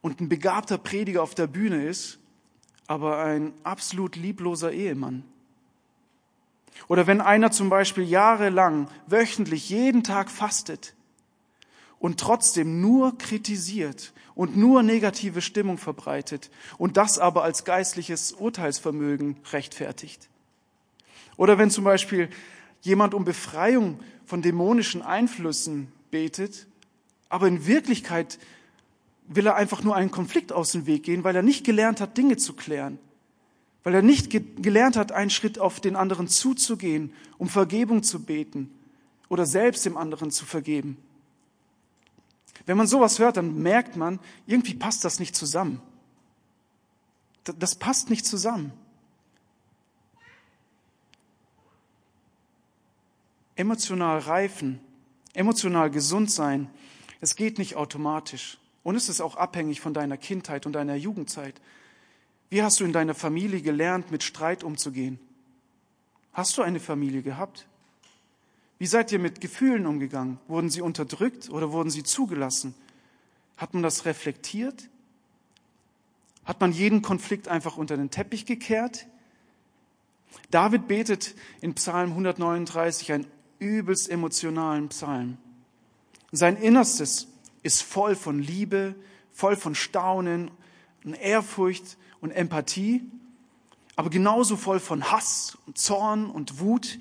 und 0.00 0.20
ein 0.20 0.28
begabter 0.28 0.78
Prediger 0.78 1.22
auf 1.22 1.34
der 1.34 1.46
Bühne 1.46 1.84
ist 1.84 2.18
aber 2.86 3.18
ein 3.18 3.52
absolut 3.64 4.16
liebloser 4.16 4.72
Ehemann. 4.72 5.24
Oder 6.88 7.06
wenn 7.06 7.20
einer 7.20 7.50
zum 7.50 7.68
Beispiel 7.68 8.04
jahrelang, 8.04 8.88
wöchentlich, 9.06 9.70
jeden 9.70 10.04
Tag 10.04 10.30
fastet 10.30 10.94
und 11.98 12.20
trotzdem 12.20 12.80
nur 12.80 13.16
kritisiert 13.18 14.12
und 14.34 14.56
nur 14.56 14.82
negative 14.82 15.40
Stimmung 15.40 15.78
verbreitet 15.78 16.50
und 16.78 16.96
das 16.96 17.18
aber 17.18 17.42
als 17.42 17.64
geistliches 17.64 18.32
Urteilsvermögen 18.32 19.36
rechtfertigt. 19.52 20.28
Oder 21.36 21.58
wenn 21.58 21.70
zum 21.70 21.84
Beispiel 21.84 22.28
jemand 22.82 23.14
um 23.14 23.24
Befreiung 23.24 24.00
von 24.24 24.42
dämonischen 24.42 25.02
Einflüssen 25.02 25.92
betet, 26.10 26.66
aber 27.28 27.48
in 27.48 27.66
Wirklichkeit 27.66 28.38
will 29.28 29.46
er 29.46 29.56
einfach 29.56 29.82
nur 29.82 29.96
einen 29.96 30.10
Konflikt 30.10 30.52
aus 30.52 30.72
dem 30.72 30.86
Weg 30.86 31.02
gehen, 31.02 31.24
weil 31.24 31.34
er 31.34 31.42
nicht 31.42 31.64
gelernt 31.64 32.00
hat, 32.00 32.16
Dinge 32.16 32.36
zu 32.36 32.54
klären. 32.54 32.98
Weil 33.82 33.94
er 33.94 34.02
nicht 34.02 34.30
ge 34.30 34.42
gelernt 34.56 34.96
hat, 34.96 35.12
einen 35.12 35.30
Schritt 35.30 35.58
auf 35.58 35.80
den 35.80 35.96
anderen 35.96 36.28
zuzugehen, 36.28 37.12
um 37.38 37.48
Vergebung 37.48 38.02
zu 38.02 38.24
beten 38.24 38.70
oder 39.28 39.46
selbst 39.46 39.84
dem 39.84 39.96
anderen 39.96 40.30
zu 40.30 40.44
vergeben. 40.44 40.96
Wenn 42.64 42.76
man 42.76 42.86
sowas 42.86 43.18
hört, 43.18 43.36
dann 43.36 43.62
merkt 43.62 43.96
man, 43.96 44.18
irgendwie 44.46 44.74
passt 44.74 45.04
das 45.04 45.20
nicht 45.20 45.36
zusammen. 45.36 45.82
Das 47.44 47.74
passt 47.74 48.10
nicht 48.10 48.26
zusammen. 48.26 48.72
Emotional 53.54 54.18
reifen, 54.18 54.80
emotional 55.32 55.90
gesund 55.90 56.30
sein, 56.30 56.70
es 57.20 57.36
geht 57.36 57.58
nicht 57.58 57.76
automatisch. 57.76 58.58
Und 58.82 58.94
es 58.94 59.08
ist 59.08 59.20
auch 59.20 59.36
abhängig 59.36 59.80
von 59.80 59.94
deiner 59.94 60.16
Kindheit 60.16 60.66
und 60.66 60.74
deiner 60.74 60.94
Jugendzeit. 60.94 61.60
Wie 62.50 62.62
hast 62.62 62.78
du 62.78 62.84
in 62.84 62.92
deiner 62.92 63.14
Familie 63.14 63.60
gelernt, 63.60 64.10
mit 64.10 64.22
Streit 64.22 64.62
umzugehen? 64.62 65.18
Hast 66.32 66.56
du 66.58 66.62
eine 66.62 66.78
Familie 66.78 67.22
gehabt? 67.22 67.66
Wie 68.78 68.86
seid 68.86 69.10
ihr 69.12 69.18
mit 69.18 69.40
Gefühlen 69.40 69.86
umgegangen? 69.86 70.38
Wurden 70.48 70.70
sie 70.70 70.82
unterdrückt 70.82 71.48
oder 71.50 71.72
wurden 71.72 71.90
sie 71.90 72.02
zugelassen? 72.02 72.74
Hat 73.56 73.72
man 73.72 73.82
das 73.82 74.04
reflektiert? 74.04 74.88
Hat 76.44 76.60
man 76.60 76.72
jeden 76.72 77.02
Konflikt 77.02 77.48
einfach 77.48 77.76
unter 77.76 77.96
den 77.96 78.10
Teppich 78.10 78.44
gekehrt? 78.44 79.06
David 80.50 80.88
betet 80.88 81.34
in 81.60 81.74
Psalm 81.74 82.10
139 82.10 83.12
einen 83.12 83.26
übelst 83.58 84.10
emotionalen 84.10 84.88
Psalm. 84.88 85.38
Sein 86.32 86.56
Innerstes 86.56 87.28
ist 87.62 87.82
voll 87.82 88.14
von 88.14 88.38
Liebe, 88.40 88.94
voll 89.32 89.56
von 89.56 89.74
Staunen 89.74 90.50
und 91.04 91.14
Ehrfurcht 91.14 91.96
und 92.20 92.30
Empathie, 92.30 93.02
aber 93.96 94.10
genauso 94.10 94.56
voll 94.56 94.80
von 94.80 95.10
Hass 95.10 95.56
und 95.66 95.78
Zorn 95.78 96.30
und 96.30 96.60
Wut. 96.60 96.98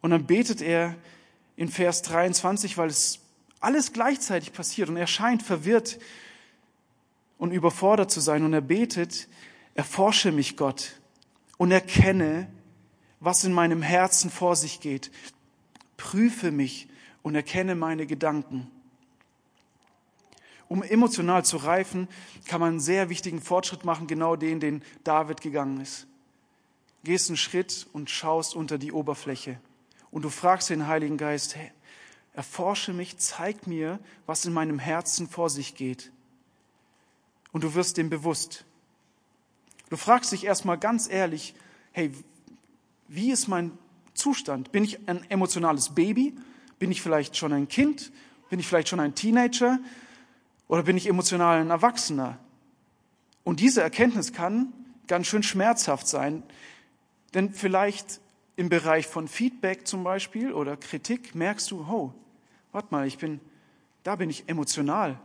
Und 0.00 0.10
dann 0.10 0.26
betet 0.26 0.60
er 0.60 0.94
in 1.56 1.68
Vers 1.68 2.02
23, 2.02 2.78
weil 2.78 2.88
es 2.88 3.20
alles 3.60 3.92
gleichzeitig 3.92 4.52
passiert 4.52 4.88
und 4.88 4.96
er 4.96 5.06
scheint 5.06 5.42
verwirrt 5.42 5.98
und 7.38 7.52
überfordert 7.52 8.10
zu 8.10 8.20
sein 8.20 8.44
und 8.44 8.52
er 8.52 8.60
betet, 8.60 9.28
erforsche 9.74 10.32
mich 10.32 10.56
Gott 10.56 11.00
und 11.56 11.70
erkenne, 11.70 12.48
was 13.20 13.44
in 13.44 13.52
meinem 13.52 13.82
Herzen 13.82 14.30
vor 14.30 14.56
sich 14.56 14.80
geht. 14.80 15.10
Prüfe 15.96 16.50
mich 16.50 16.88
und 17.22 17.34
erkenne 17.34 17.74
meine 17.74 18.06
Gedanken. 18.06 18.70
Um 20.68 20.82
emotional 20.82 21.44
zu 21.44 21.58
reifen, 21.58 22.08
kann 22.46 22.60
man 22.60 22.70
einen 22.70 22.80
sehr 22.80 23.08
wichtigen 23.08 23.40
Fortschritt 23.40 23.84
machen, 23.84 24.06
genau 24.06 24.36
den, 24.36 24.60
den 24.60 24.82
David 25.04 25.40
gegangen 25.40 25.80
ist. 25.80 26.06
Gehst 27.04 27.30
einen 27.30 27.36
Schritt 27.36 27.86
und 27.92 28.10
schaust 28.10 28.56
unter 28.56 28.78
die 28.78 28.92
Oberfläche. 28.92 29.60
Und 30.16 30.22
du 30.22 30.30
fragst 30.30 30.70
den 30.70 30.86
Heiligen 30.86 31.18
Geist, 31.18 31.56
hey, 31.56 31.70
erforsche 32.32 32.94
mich, 32.94 33.18
zeig 33.18 33.66
mir, 33.66 33.98
was 34.24 34.46
in 34.46 34.54
meinem 34.54 34.78
Herzen 34.78 35.28
vor 35.28 35.50
sich 35.50 35.74
geht. 35.74 36.10
Und 37.52 37.64
du 37.64 37.74
wirst 37.74 37.98
dem 37.98 38.08
bewusst. 38.08 38.64
Du 39.90 39.98
fragst 39.98 40.32
dich 40.32 40.46
erstmal 40.46 40.78
ganz 40.78 41.06
ehrlich, 41.06 41.54
hey, 41.92 42.12
wie 43.08 43.30
ist 43.30 43.46
mein 43.46 43.76
Zustand? 44.14 44.72
Bin 44.72 44.84
ich 44.84 45.06
ein 45.06 45.22
emotionales 45.30 45.90
Baby? 45.90 46.34
Bin 46.78 46.90
ich 46.90 47.02
vielleicht 47.02 47.36
schon 47.36 47.52
ein 47.52 47.68
Kind? 47.68 48.10
Bin 48.48 48.58
ich 48.58 48.66
vielleicht 48.66 48.88
schon 48.88 49.00
ein 49.00 49.14
Teenager? 49.14 49.78
Oder 50.66 50.84
bin 50.84 50.96
ich 50.96 51.10
emotional 51.10 51.60
ein 51.60 51.68
Erwachsener? 51.68 52.38
Und 53.44 53.60
diese 53.60 53.82
Erkenntnis 53.82 54.32
kann 54.32 54.72
ganz 55.08 55.26
schön 55.26 55.42
schmerzhaft 55.42 56.08
sein, 56.08 56.42
denn 57.34 57.52
vielleicht 57.52 58.22
im 58.56 58.68
Bereich 58.70 59.06
von 59.06 59.28
Feedback 59.28 59.86
zum 59.86 60.02
Beispiel 60.02 60.52
oder 60.52 60.76
Kritik 60.76 61.34
merkst 61.34 61.70
du, 61.70 61.80
oh, 61.82 62.12
warte 62.72 62.88
mal, 62.90 63.06
ich 63.06 63.18
bin, 63.18 63.40
da 64.02 64.16
bin 64.16 64.30
ich 64.30 64.48
emotional, 64.48 65.20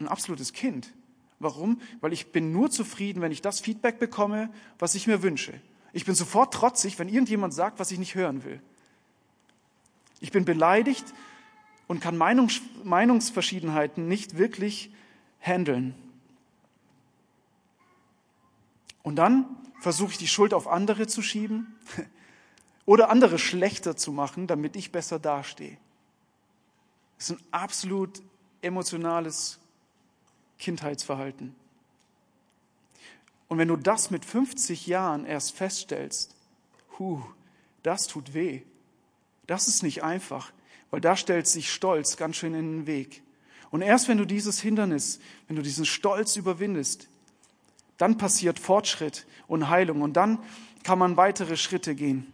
ein 0.00 0.08
absolutes 0.08 0.52
Kind. 0.52 0.92
Warum? 1.38 1.80
Weil 2.00 2.14
ich 2.14 2.32
bin 2.32 2.52
nur 2.52 2.70
zufrieden, 2.70 3.20
wenn 3.20 3.32
ich 3.32 3.42
das 3.42 3.60
Feedback 3.60 3.98
bekomme, 3.98 4.50
was 4.78 4.94
ich 4.94 5.06
mir 5.06 5.22
wünsche. 5.22 5.60
Ich 5.92 6.06
bin 6.06 6.14
sofort 6.14 6.52
trotzig, 6.54 6.98
wenn 6.98 7.08
irgendjemand 7.08 7.52
sagt, 7.52 7.78
was 7.78 7.90
ich 7.90 7.98
nicht 7.98 8.14
hören 8.14 8.42
will. 8.44 8.60
Ich 10.20 10.32
bin 10.32 10.46
beleidigt 10.46 11.04
und 11.86 12.00
kann 12.00 12.16
Meinungs 12.16 12.62
Meinungsverschiedenheiten 12.84 14.08
nicht 14.08 14.38
wirklich 14.38 14.90
handeln. 15.40 15.94
Und 19.02 19.16
dann 19.16 19.46
versuche 19.80 20.12
ich 20.12 20.18
die 20.18 20.26
Schuld 20.26 20.54
auf 20.54 20.66
andere 20.66 21.06
zu 21.06 21.22
schieben 21.22 21.74
oder 22.86 23.10
andere 23.10 23.38
schlechter 23.38 23.96
zu 23.96 24.12
machen, 24.12 24.46
damit 24.46 24.76
ich 24.76 24.92
besser 24.92 25.18
dastehe. 25.18 25.76
Das 27.18 27.30
ist 27.30 27.38
ein 27.38 27.44
absolut 27.50 28.22
emotionales 28.62 29.58
Kindheitsverhalten. 30.58 31.54
Und 33.48 33.58
wenn 33.58 33.68
du 33.68 33.76
das 33.76 34.10
mit 34.10 34.24
50 34.24 34.86
Jahren 34.86 35.24
erst 35.24 35.52
feststellst, 35.52 36.34
hu, 36.98 37.22
das 37.82 38.06
tut 38.06 38.34
weh. 38.34 38.62
Das 39.46 39.68
ist 39.68 39.82
nicht 39.82 40.02
einfach, 40.02 40.52
weil 40.90 41.00
da 41.00 41.16
stellt 41.16 41.46
sich 41.46 41.72
Stolz 41.72 42.16
ganz 42.16 42.36
schön 42.36 42.54
in 42.54 42.78
den 42.78 42.86
Weg. 42.86 43.22
Und 43.70 43.82
erst 43.82 44.08
wenn 44.08 44.18
du 44.18 44.24
dieses 44.24 44.60
Hindernis, 44.60 45.20
wenn 45.46 45.56
du 45.56 45.62
diesen 45.62 45.84
Stolz 45.84 46.36
überwindest, 46.36 47.08
dann 47.98 48.18
passiert 48.18 48.58
Fortschritt 48.58 49.26
und 49.46 49.68
Heilung 49.68 50.02
und 50.02 50.14
dann 50.14 50.38
kann 50.82 50.98
man 50.98 51.16
weitere 51.16 51.56
Schritte 51.56 51.94
gehen. 51.94 52.32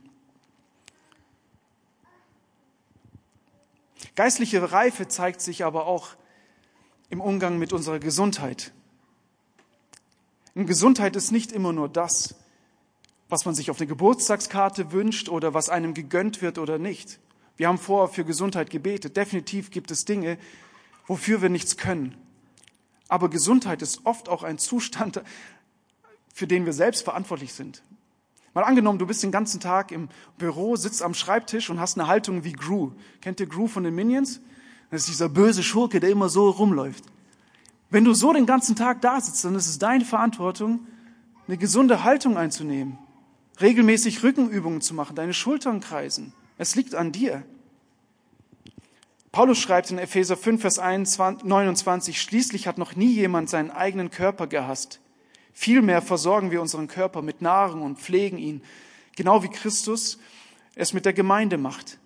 Geistliche 4.15 4.73
Reife 4.73 5.09
zeigt 5.09 5.41
sich 5.41 5.65
aber 5.65 5.87
auch 5.87 6.11
im 7.09 7.21
Umgang 7.21 7.59
mit 7.59 7.73
unserer 7.73 7.99
Gesundheit. 7.99 8.73
Und 10.55 10.67
Gesundheit 10.67 11.17
ist 11.17 11.33
nicht 11.33 11.53
immer 11.53 11.73
nur 11.73 11.89
das, 11.89 12.35
was 13.29 13.45
man 13.45 13.55
sich 13.55 13.71
auf 13.71 13.79
eine 13.79 13.87
Geburtstagskarte 13.87 14.93
wünscht 14.93 15.29
oder 15.29 15.55
was 15.55 15.69
einem 15.69 15.95
gegönnt 15.95 16.43
wird 16.43 16.59
oder 16.59 16.79
nicht. 16.79 17.21
Wir 17.57 17.69
haben 17.69 17.79
vorher 17.79 18.13
für 18.13 18.25
Gesundheit 18.25 18.71
gebetet. 18.71 19.17
Definitiv 19.17 19.71
gibt 19.71 19.91
es 19.91 20.05
Dinge, 20.05 20.39
wofür 21.07 21.43
wir 21.43 21.49
nichts 21.49 21.77
können. 21.77 22.17
Aber 23.09 23.31
Gesundheit 23.31 23.83
ist 23.83 24.05
oft 24.05 24.29
auch 24.29 24.43
ein 24.43 24.59
Zustand, 24.59 25.23
für 26.33 26.47
den 26.47 26.67
wir 26.67 26.73
selbst 26.73 27.05
verantwortlich 27.05 27.53
sind. 27.53 27.83
Mal 28.55 28.65
angenommen, 28.65 28.99
du 28.99 29.07
bist 29.07 29.23
den 29.23 29.33
ganzen 29.33 29.61
Tag 29.61 29.93
im 29.93 30.09
Büro, 30.37 30.77
sitzt 30.77 31.03
am 31.03 31.15
Schreibtisch 31.15 31.71
und 31.71 31.81
hast 31.81 31.99
eine 31.99 32.07
Haltung 32.07 32.45
wie 32.45 32.53
Gru. 32.53 32.93
Kennt 33.21 33.41
ihr 33.41 33.47
Gru 33.47 33.67
von 33.67 33.85
den 33.85 33.95
Minions? 33.95 34.41
Das 34.91 35.03
ist 35.03 35.09
dieser 35.09 35.31
böse 35.31 35.63
Schurke, 35.63 36.01
der 36.01 36.11
immer 36.11 36.29
so 36.29 36.51
rumläuft. 36.51 37.05
Wenn 37.89 38.05
du 38.05 38.13
so 38.13 38.33
den 38.33 38.47
ganzen 38.47 38.77
Tag 38.77 39.01
da 39.01 39.21
sitzt, 39.21 39.45
dann 39.45 39.55
ist 39.55 39.69
es 39.69 39.79
deine 39.79 40.05
Verantwortung, 40.05 40.87
eine 41.47 41.57
gesunde 41.57 42.05
Haltung 42.05 42.37
einzunehmen, 42.37 42.99
regelmäßig 43.61 44.23
Rückenübungen 44.23 44.83
zu 44.83 44.95
machen, 44.95 45.17
deine 45.17 45.35
Schultern 45.35 45.81
kreisen. 45.81 46.35
Es 46.59 46.75
liegt 46.75 46.95
an 46.95 47.13
dir. 47.13 47.45
Paulus 49.31 49.59
schreibt 49.59 49.91
in 49.91 49.99
Epheser 49.99 50.37
5, 50.37 50.61
Vers 50.61 50.77
29, 50.79 52.21
schließlich 52.21 52.67
hat 52.67 52.77
noch 52.77 52.97
nie 52.97 53.13
jemand 53.13 53.49
seinen 53.49 53.71
eigenen 53.71 54.11
Körper 54.11 54.47
gehasst. 54.47 55.01
Vielmehr 55.53 56.03
versorgen 56.03 56.51
wir 56.51 56.61
unseren 56.61 56.89
Körper 56.89 57.23
mit 57.23 57.43
Nahrung 57.43 57.83
und 57.83 57.99
pflegen 57.99 58.39
ihn, 58.39 58.63
genau 59.17 59.43
wie 59.43 59.51
Christus 59.51 60.19
es 60.75 60.93
mit 60.93 61.05
der 61.05 61.13
Gemeinde 61.13 61.59
macht. 61.59 61.99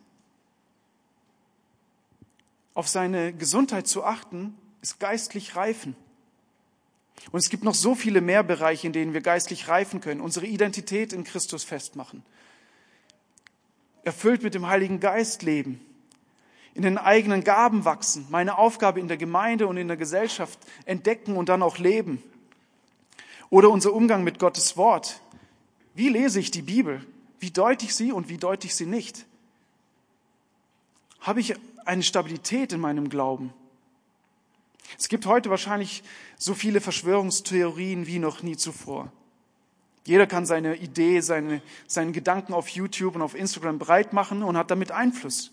Auf 2.75 2.89
seine 2.89 3.33
Gesundheit 3.33 3.87
zu 3.87 4.05
achten, 4.05 4.57
ist 4.83 5.01
geistlich 5.01 5.57
reifen. 5.57 5.97
Und 7.33 7.39
es 7.39 7.49
gibt 7.49 7.65
noch 7.65 7.75
so 7.75 7.95
viele 7.95 8.21
mehr 8.21 8.43
Bereiche, 8.43 8.87
in 8.87 8.93
denen 8.93 9.15
wir 9.15 9.21
geistlich 9.21 9.69
reifen 9.69 10.01
können, 10.01 10.21
unsere 10.21 10.47
Identität 10.47 11.13
in 11.13 11.25
Christus 11.25 11.65
festmachen, 11.65 12.23
erfüllt 14.05 14.43
mit 14.43 14.55
dem 14.55 14.67
Heiligen 14.67 15.01
Geist 15.01 15.43
leben, 15.43 15.81
in 16.75 16.83
den 16.83 16.99
eigenen 16.99 17.43
Gaben 17.43 17.85
wachsen, 17.85 18.27
meine 18.31 18.59
Aufgabe 18.59 19.01
in 19.01 19.09
der 19.09 19.17
Gemeinde 19.17 19.67
und 19.67 19.77
in 19.77 19.89
der 19.89 19.97
Gesellschaft 19.97 20.59
entdecken 20.85 21.37
und 21.37 21.49
dann 21.49 21.63
auch 21.63 21.79
leben. 21.79 22.23
Oder 23.51 23.71
unser 23.71 23.93
Umgang 23.93 24.25
mit 24.25 24.39
Gottes 24.39 24.77
Wort. 24.77 25.21
Wie 25.95 26.09
lese 26.09 26.41
ich 26.41 26.51
die 26.51 26.63
Bibel? 26.63 27.05
Wie 27.39 27.51
deute 27.51 27.85
ich 27.85 27.95
sie 27.95 28.13
und 28.13 28.29
wie 28.29 28.39
deute 28.39 28.67
ich 28.67 28.75
sie 28.75 28.87
nicht? 28.87 29.27
Habe 31.21 31.41
ich 31.41 31.55
eine 31.85 32.03
Stabilität 32.03 32.73
in 32.73 32.81
meinem 32.81 33.09
Glauben? 33.09 33.53
Es 34.99 35.09
gibt 35.09 35.27
heute 35.27 35.51
wahrscheinlich 35.51 36.03
so 36.37 36.55
viele 36.55 36.81
Verschwörungstheorien 36.81 38.07
wie 38.07 38.19
noch 38.19 38.43
nie 38.43 38.57
zuvor. 38.57 39.13
Jeder 40.05 40.27
kann 40.27 40.47
seine 40.47 40.77
Idee, 40.77 41.21
seine, 41.21 41.63
seinen 41.89 42.13
Gedanken 42.13 42.55
auf 42.55 42.69
YouTube 42.69 43.17
und 43.17 43.23
auf 43.23 43.35
Instagram 43.35 43.79
breit 43.79 44.13
machen 44.13 44.45
und 44.45 44.57
hat 44.57 44.71
damit 44.71 44.93
Einfluss. 44.93 45.51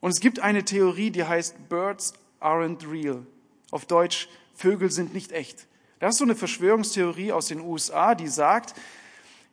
Und 0.00 0.10
es 0.10 0.20
gibt 0.20 0.40
eine 0.40 0.64
Theorie, 0.64 1.10
die 1.10 1.24
heißt 1.24 1.68
Birds 1.68 2.14
aren't 2.40 2.90
real. 2.90 3.24
Auf 3.70 3.86
Deutsch, 3.86 4.28
Vögel 4.54 4.90
sind 4.90 5.14
nicht 5.14 5.32
echt. 5.32 5.66
Das 5.98 6.14
ist 6.14 6.18
so 6.18 6.24
eine 6.24 6.34
Verschwörungstheorie 6.34 7.32
aus 7.32 7.46
den 7.48 7.60
USA, 7.60 8.14
die 8.14 8.28
sagt, 8.28 8.74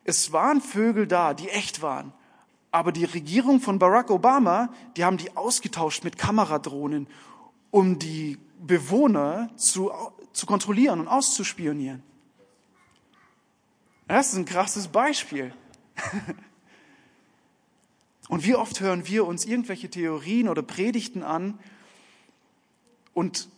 es 0.04 0.32
waren 0.32 0.60
Vögel 0.60 1.06
da, 1.06 1.34
die 1.34 1.48
echt 1.48 1.80
waren. 1.82 2.12
Aber 2.70 2.92
die 2.92 3.04
Regierung 3.04 3.60
von 3.60 3.78
Barack 3.78 4.10
Obama, 4.10 4.72
die 4.96 5.04
haben 5.04 5.16
die 5.16 5.36
ausgetauscht 5.36 6.04
mit 6.04 6.18
Kameradrohnen 6.18 7.06
um 7.74 7.98
die 7.98 8.38
Bewohner 8.60 9.50
zu, 9.56 9.90
zu 10.32 10.46
kontrollieren 10.46 11.00
und 11.00 11.08
auszuspionieren. 11.08 12.04
Das 14.06 14.28
ist 14.28 14.38
ein 14.38 14.44
krasses 14.44 14.86
Beispiel. 14.86 15.52
Und 18.28 18.46
wie 18.46 18.54
oft 18.54 18.78
hören 18.78 19.08
wir 19.08 19.26
uns 19.26 19.44
irgendwelche 19.44 19.90
Theorien 19.90 20.48
oder 20.48 20.62
Predigten 20.62 21.24
an 21.24 21.58
und 23.12 23.48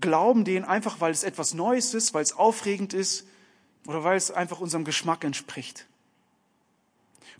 glauben 0.00 0.44
denen 0.44 0.64
einfach, 0.64 1.00
weil 1.00 1.12
es 1.12 1.24
etwas 1.24 1.54
Neues 1.54 1.94
ist, 1.94 2.14
weil 2.14 2.22
es 2.22 2.32
aufregend 2.32 2.94
ist 2.94 3.26
oder 3.86 4.04
weil 4.04 4.16
es 4.16 4.30
einfach 4.30 4.60
unserem 4.60 4.84
Geschmack 4.84 5.24
entspricht. 5.24 5.86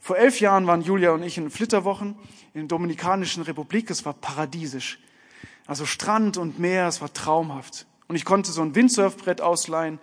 Vor 0.00 0.16
elf 0.16 0.40
Jahren 0.40 0.66
waren 0.66 0.82
Julia 0.82 1.11
und 1.11 1.22
ich 1.22 1.37
in 1.38 1.50
Flitterwochen 1.50 2.16
in 2.54 2.62
der 2.62 2.68
Dominikanischen 2.68 3.42
Republik. 3.42 3.90
Es 3.90 4.04
war 4.04 4.14
paradiesisch. 4.14 4.98
Also 5.66 5.84
Strand 5.84 6.37
und 6.37 6.58
Meer, 6.58 6.87
es 6.88 7.00
war 7.00 7.12
traumhaft. 7.12 7.87
Und 8.06 8.16
ich 8.16 8.24
konnte 8.24 8.50
so 8.50 8.62
ein 8.62 8.74
Windsurfbrett 8.74 9.40
ausleihen 9.40 9.98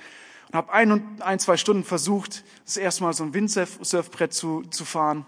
und 0.50 0.56
habe 0.56 0.72
ein, 0.72 1.22
ein, 1.22 1.40
zwei 1.40 1.58
Stunden 1.58 1.84
versucht, 1.84 2.44
das 2.66 2.78
erste 2.78 3.04
Mal 3.04 3.14
so 3.14 3.24
ein 3.24 3.34
Windsurfbrett 3.34 4.34
zu, 4.34 4.62
zu 4.70 4.86
fahren. 4.86 5.26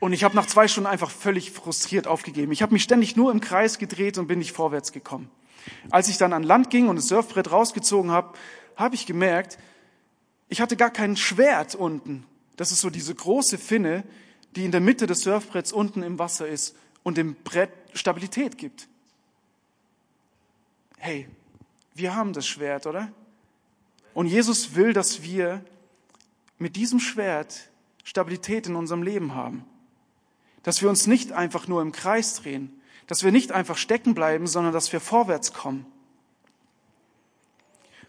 Und 0.00 0.14
ich 0.14 0.24
habe 0.24 0.34
nach 0.34 0.46
zwei 0.46 0.66
Stunden 0.66 0.88
einfach 0.88 1.10
völlig 1.10 1.52
frustriert 1.52 2.06
aufgegeben. 2.06 2.52
Ich 2.52 2.62
habe 2.62 2.72
mich 2.72 2.82
ständig 2.82 3.16
nur 3.16 3.30
im 3.30 3.40
Kreis 3.40 3.78
gedreht 3.78 4.18
und 4.18 4.26
bin 4.26 4.38
nicht 4.38 4.52
vorwärts 4.52 4.92
gekommen. 4.92 5.30
Als 5.90 6.08
ich 6.08 6.16
dann 6.16 6.32
an 6.32 6.42
Land 6.42 6.70
ging 6.70 6.88
und 6.88 6.96
das 6.96 7.08
Surfbrett 7.08 7.52
rausgezogen 7.52 8.10
habe, 8.10 8.36
habe 8.76 8.94
ich 8.94 9.04
gemerkt, 9.04 9.58
ich 10.48 10.60
hatte 10.60 10.76
gar 10.76 10.90
kein 10.90 11.16
Schwert 11.16 11.74
unten. 11.74 12.24
Das 12.56 12.72
ist 12.72 12.80
so 12.80 12.88
diese 12.90 13.14
große 13.14 13.58
Finne, 13.58 14.04
die 14.56 14.64
in 14.64 14.72
der 14.72 14.80
Mitte 14.80 15.06
des 15.06 15.20
Surfbretts 15.20 15.70
unten 15.70 16.02
im 16.02 16.18
Wasser 16.18 16.48
ist 16.48 16.74
und 17.02 17.18
dem 17.18 17.36
Brett 17.44 17.70
Stabilität 17.92 18.58
gibt. 18.58 18.88
Hey, 20.96 21.28
wir 21.94 22.14
haben 22.14 22.32
das 22.32 22.46
Schwert, 22.46 22.86
oder? 22.86 23.12
Und 24.14 24.26
Jesus 24.26 24.74
will, 24.74 24.92
dass 24.92 25.22
wir 25.22 25.64
mit 26.58 26.76
diesem 26.76 27.00
Schwert 27.00 27.70
Stabilität 28.02 28.66
in 28.66 28.76
unserem 28.76 29.02
Leben 29.02 29.34
haben. 29.34 29.64
Dass 30.62 30.82
wir 30.82 30.88
uns 30.88 31.06
nicht 31.06 31.32
einfach 31.32 31.68
nur 31.68 31.82
im 31.82 31.92
Kreis 31.92 32.34
drehen, 32.34 32.80
dass 33.06 33.24
wir 33.24 33.32
nicht 33.32 33.52
einfach 33.52 33.76
stecken 33.76 34.14
bleiben, 34.14 34.46
sondern 34.46 34.72
dass 34.72 34.92
wir 34.92 35.00
vorwärts 35.00 35.52
kommen. 35.52 35.86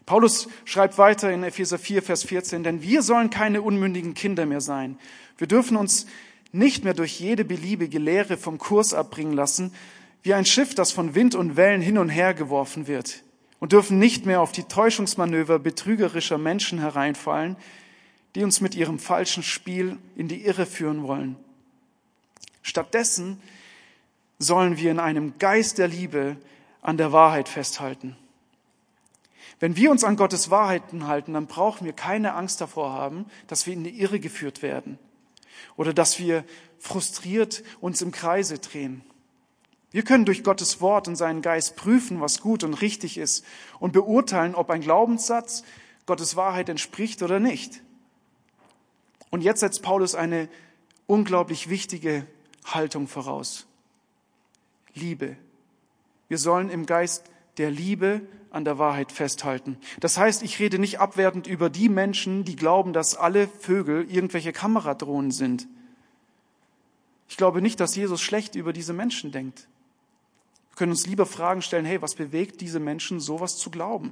Paulus 0.06 0.48
schreibt 0.66 0.98
weiter 0.98 1.32
in 1.32 1.44
Epheser 1.44 1.80
4, 1.80 2.04
Vers 2.04 2.24
14, 2.24 2.64
denn 2.64 2.82
wir 2.82 3.02
sollen 3.02 3.30
keine 3.30 3.62
unmündigen 3.62 4.14
Kinder 4.14 4.46
mehr 4.46 4.62
sein. 4.62 5.00
Wir 5.38 5.48
dürfen 5.48 5.78
uns 5.78 6.06
nicht 6.52 6.84
mehr 6.84 6.94
durch 6.94 7.20
jede 7.20 7.46
beliebige 7.46 8.00
Lehre 8.00 8.38
vom 8.38 8.58
Kurs 8.58 8.94
abbringen 8.94 9.34
lassen, 9.34 9.74
wie 10.24 10.34
ein 10.34 10.46
Schiff, 10.46 10.76
das 10.76 10.92
von 10.92 11.16
Wind 11.16 11.34
und 11.34 11.56
Wellen 11.56 11.82
hin 11.82 11.98
und 11.98 12.10
her 12.10 12.34
geworfen 12.34 12.88
wird, 12.88 13.24
und 13.60 13.72
dürfen 13.72 14.00
nicht 14.00 14.26
mehr 14.26 14.42
auf 14.42 14.52
die 14.52 14.64
Täuschungsmanöver 14.64 15.60
betrügerischer 15.60 16.38
Menschen 16.38 16.80
hereinfallen, 16.80 17.56
die 18.36 18.44
uns 18.44 18.62
mit 18.62 18.76
ihrem 18.76 19.00
falschen 19.00 19.44
Spiel 19.44 19.98
in 20.16 20.28
die 20.28 20.46
Irre 20.46 20.66
führen 20.66 21.04
wollen. 21.04 21.38
Stattdessen 22.62 23.42
sollen 24.40 24.78
wir 24.78 24.92
in 24.92 25.00
einem 25.00 25.38
Geist 25.38 25.78
der 25.78 25.88
Liebe 25.88 26.38
an 26.82 26.98
der 26.98 27.12
Wahrheit 27.12 27.50
festhalten. 27.50 28.16
Wenn 29.60 29.76
wir 29.76 29.92
uns 29.92 30.04
an 30.04 30.16
Gottes 30.16 30.50
Wahrheiten 30.50 31.08
halten, 31.08 31.34
dann 31.34 31.46
brauchen 31.46 31.86
wir 31.86 31.94
keine 31.94 32.34
Angst 32.34 32.62
davor 32.62 32.94
haben, 32.94 33.26
dass 33.48 33.68
wir 33.68 33.74
in 33.74 33.84
die 33.84 34.02
Irre 34.02 34.20
geführt 34.20 34.64
werden 34.64 34.98
oder 35.78 35.94
dass 35.94 36.18
wir 36.18 36.44
frustriert 36.80 37.64
uns 37.80 38.02
im 38.02 38.12
Kreise 38.12 38.58
drehen. 38.58 39.04
Wir 39.92 40.04
können 40.04 40.26
durch 40.26 40.44
Gottes 40.44 40.82
Wort 40.82 41.08
und 41.08 41.16
seinen 41.16 41.42
Geist 41.42 41.76
prüfen, 41.76 42.22
was 42.22 42.42
gut 42.42 42.64
und 42.64 42.76
richtig 42.76 43.18
ist 43.18 43.46
und 43.80 43.92
beurteilen, 43.92 44.56
ob 44.56 44.70
ein 44.70 44.82
Glaubenssatz 44.82 45.64
Gottes 46.06 46.36
Wahrheit 46.36 46.70
entspricht 46.70 47.22
oder 47.22 47.40
nicht. 47.40 47.82
Und 49.30 49.42
jetzt 49.42 49.60
setzt 49.60 49.84
Paulus 49.84 50.16
eine 50.16 50.50
unglaublich 51.08 51.70
wichtige 51.70 52.26
Haltung 52.66 53.08
voraus. 53.08 53.68
Liebe. 54.94 55.38
Wir 56.28 56.38
sollen 56.38 56.70
im 56.70 56.86
Geist 56.86 57.30
der 57.58 57.72
Liebe 57.72 58.22
an 58.52 58.66
der 58.66 58.78
Wahrheit 58.78 59.12
festhalten. 59.12 59.78
Das 60.00 60.18
heißt, 60.18 60.44
ich 60.44 60.60
rede 60.60 60.80
nicht 60.80 61.00
abwertend 61.00 61.48
über 61.48 61.70
die 61.70 61.90
Menschen, 61.90 62.44
die 62.44 62.56
glauben, 62.56 62.94
dass 62.94 63.16
alle 63.16 63.48
Vögel 63.48 64.10
irgendwelche 64.10 64.52
Kameradrohnen 64.52 65.32
sind. 65.32 65.68
Ich 67.30 67.38
glaube 67.38 67.62
nicht, 67.62 67.80
dass 67.80 67.96
Jesus 67.96 68.22
schlecht 68.22 68.56
über 68.56 68.74
diese 68.74 68.94
Menschen 68.94 69.32
denkt. 69.32 69.68
Wir 70.70 70.76
können 70.76 70.92
uns 70.92 71.08
lieber 71.08 71.26
Fragen 71.26 71.62
stellen, 71.62 71.86
hey, 71.86 72.02
was 72.02 72.16
bewegt 72.16 72.60
diese 72.60 72.80
Menschen, 72.80 73.20
sowas 73.20 73.58
zu 73.58 73.70
glauben? 73.72 74.12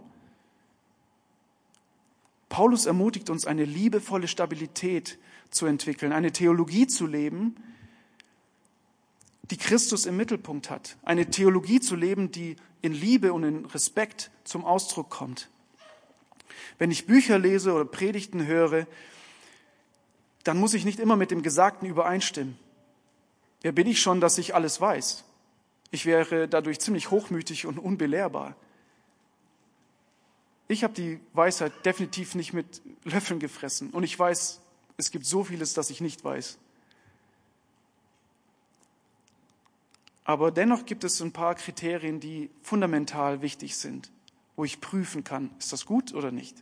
Paulus 2.47 2.85
ermutigt 2.85 3.29
uns, 3.29 3.45
eine 3.45 3.65
liebevolle 3.65 4.27
Stabilität 4.27 5.19
zu 5.51 5.65
entwickeln, 5.65 6.13
eine 6.13 6.31
Theologie 6.31 6.87
zu 6.87 7.05
leben, 7.05 7.55
die 9.51 9.57
Christus 9.57 10.05
im 10.05 10.17
Mittelpunkt 10.17 10.69
hat. 10.69 10.97
Eine 11.03 11.29
Theologie 11.29 11.79
zu 11.79 11.95
leben, 11.95 12.31
die 12.31 12.55
in 12.81 12.93
Liebe 12.93 13.33
und 13.33 13.43
in 13.43 13.65
Respekt 13.65 14.31
zum 14.43 14.63
Ausdruck 14.63 15.09
kommt. 15.09 15.49
Wenn 16.77 16.91
ich 16.91 17.07
Bücher 17.07 17.39
lese 17.39 17.73
oder 17.73 17.85
Predigten 17.85 18.45
höre, 18.45 18.87
dann 20.43 20.57
muss 20.57 20.73
ich 20.73 20.85
nicht 20.85 20.99
immer 20.99 21.15
mit 21.15 21.31
dem 21.31 21.43
Gesagten 21.43 21.87
übereinstimmen. 21.87 22.57
Wer 23.61 23.71
bin 23.71 23.87
ich 23.87 24.01
schon, 24.01 24.21
dass 24.21 24.37
ich 24.37 24.55
alles 24.55 24.79
weiß? 24.79 25.25
Ich 25.91 26.05
wäre 26.05 26.47
dadurch 26.47 26.79
ziemlich 26.79 27.11
hochmütig 27.11 27.65
und 27.65 27.79
unbelehrbar. 27.79 28.55
Ich 30.67 30.83
habe 30.83 30.93
die 30.93 31.19
Weisheit 31.33 31.73
definitiv 31.83 32.35
nicht 32.35 32.53
mit 32.53 32.81
Löffeln 33.03 33.39
gefressen 33.39 33.89
und 33.89 34.03
ich 34.03 34.17
weiß, 34.17 34.61
es 34.97 35.11
gibt 35.11 35.25
so 35.25 35.43
vieles, 35.43 35.73
das 35.73 35.89
ich 35.89 35.99
nicht 35.99 36.23
weiß. 36.23 36.59
Aber 40.29 40.51
dennoch 40.51 40.85
gibt 40.85 41.03
es 41.03 41.19
ein 41.21 41.31
paar 41.31 41.55
Kriterien, 41.55 42.19
die 42.19 42.51
fundamental 42.61 43.41
wichtig 43.41 43.75
sind, 43.75 44.11
wo 44.55 44.63
ich 44.63 44.79
prüfen 44.79 45.23
kann, 45.23 45.49
ist 45.57 45.73
das 45.73 45.87
gut 45.87 46.13
oder 46.13 46.29
nicht. 46.29 46.55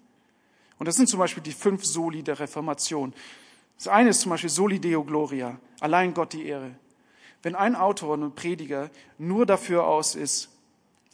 Und 0.79 0.85
das 0.85 0.95
sind 0.95 1.09
zum 1.09 1.19
Beispiel 1.19 1.43
die 1.43 1.51
fünf 1.51 1.83
Soli 1.83 2.23
der 2.23 2.39
Reformation. 2.39 3.13
Das 3.75 3.89
eine 3.89 4.11
ist 4.11 4.21
zum 4.21 4.29
Beispiel 4.29 4.49
Soli 4.49 4.79
Deo 4.79 5.03
Gloria, 5.03 5.59
allein 5.81 6.13
Gott 6.13 6.31
die 6.31 6.45
Ehre. 6.45 6.75
Wenn 7.43 7.55
ein 7.55 7.75
Autor 7.75 8.13
und 8.13 8.35
Prediger 8.35 8.89
nur 9.17 9.45
dafür 9.45 9.85
aus 9.85 10.15
ist, 10.15 10.47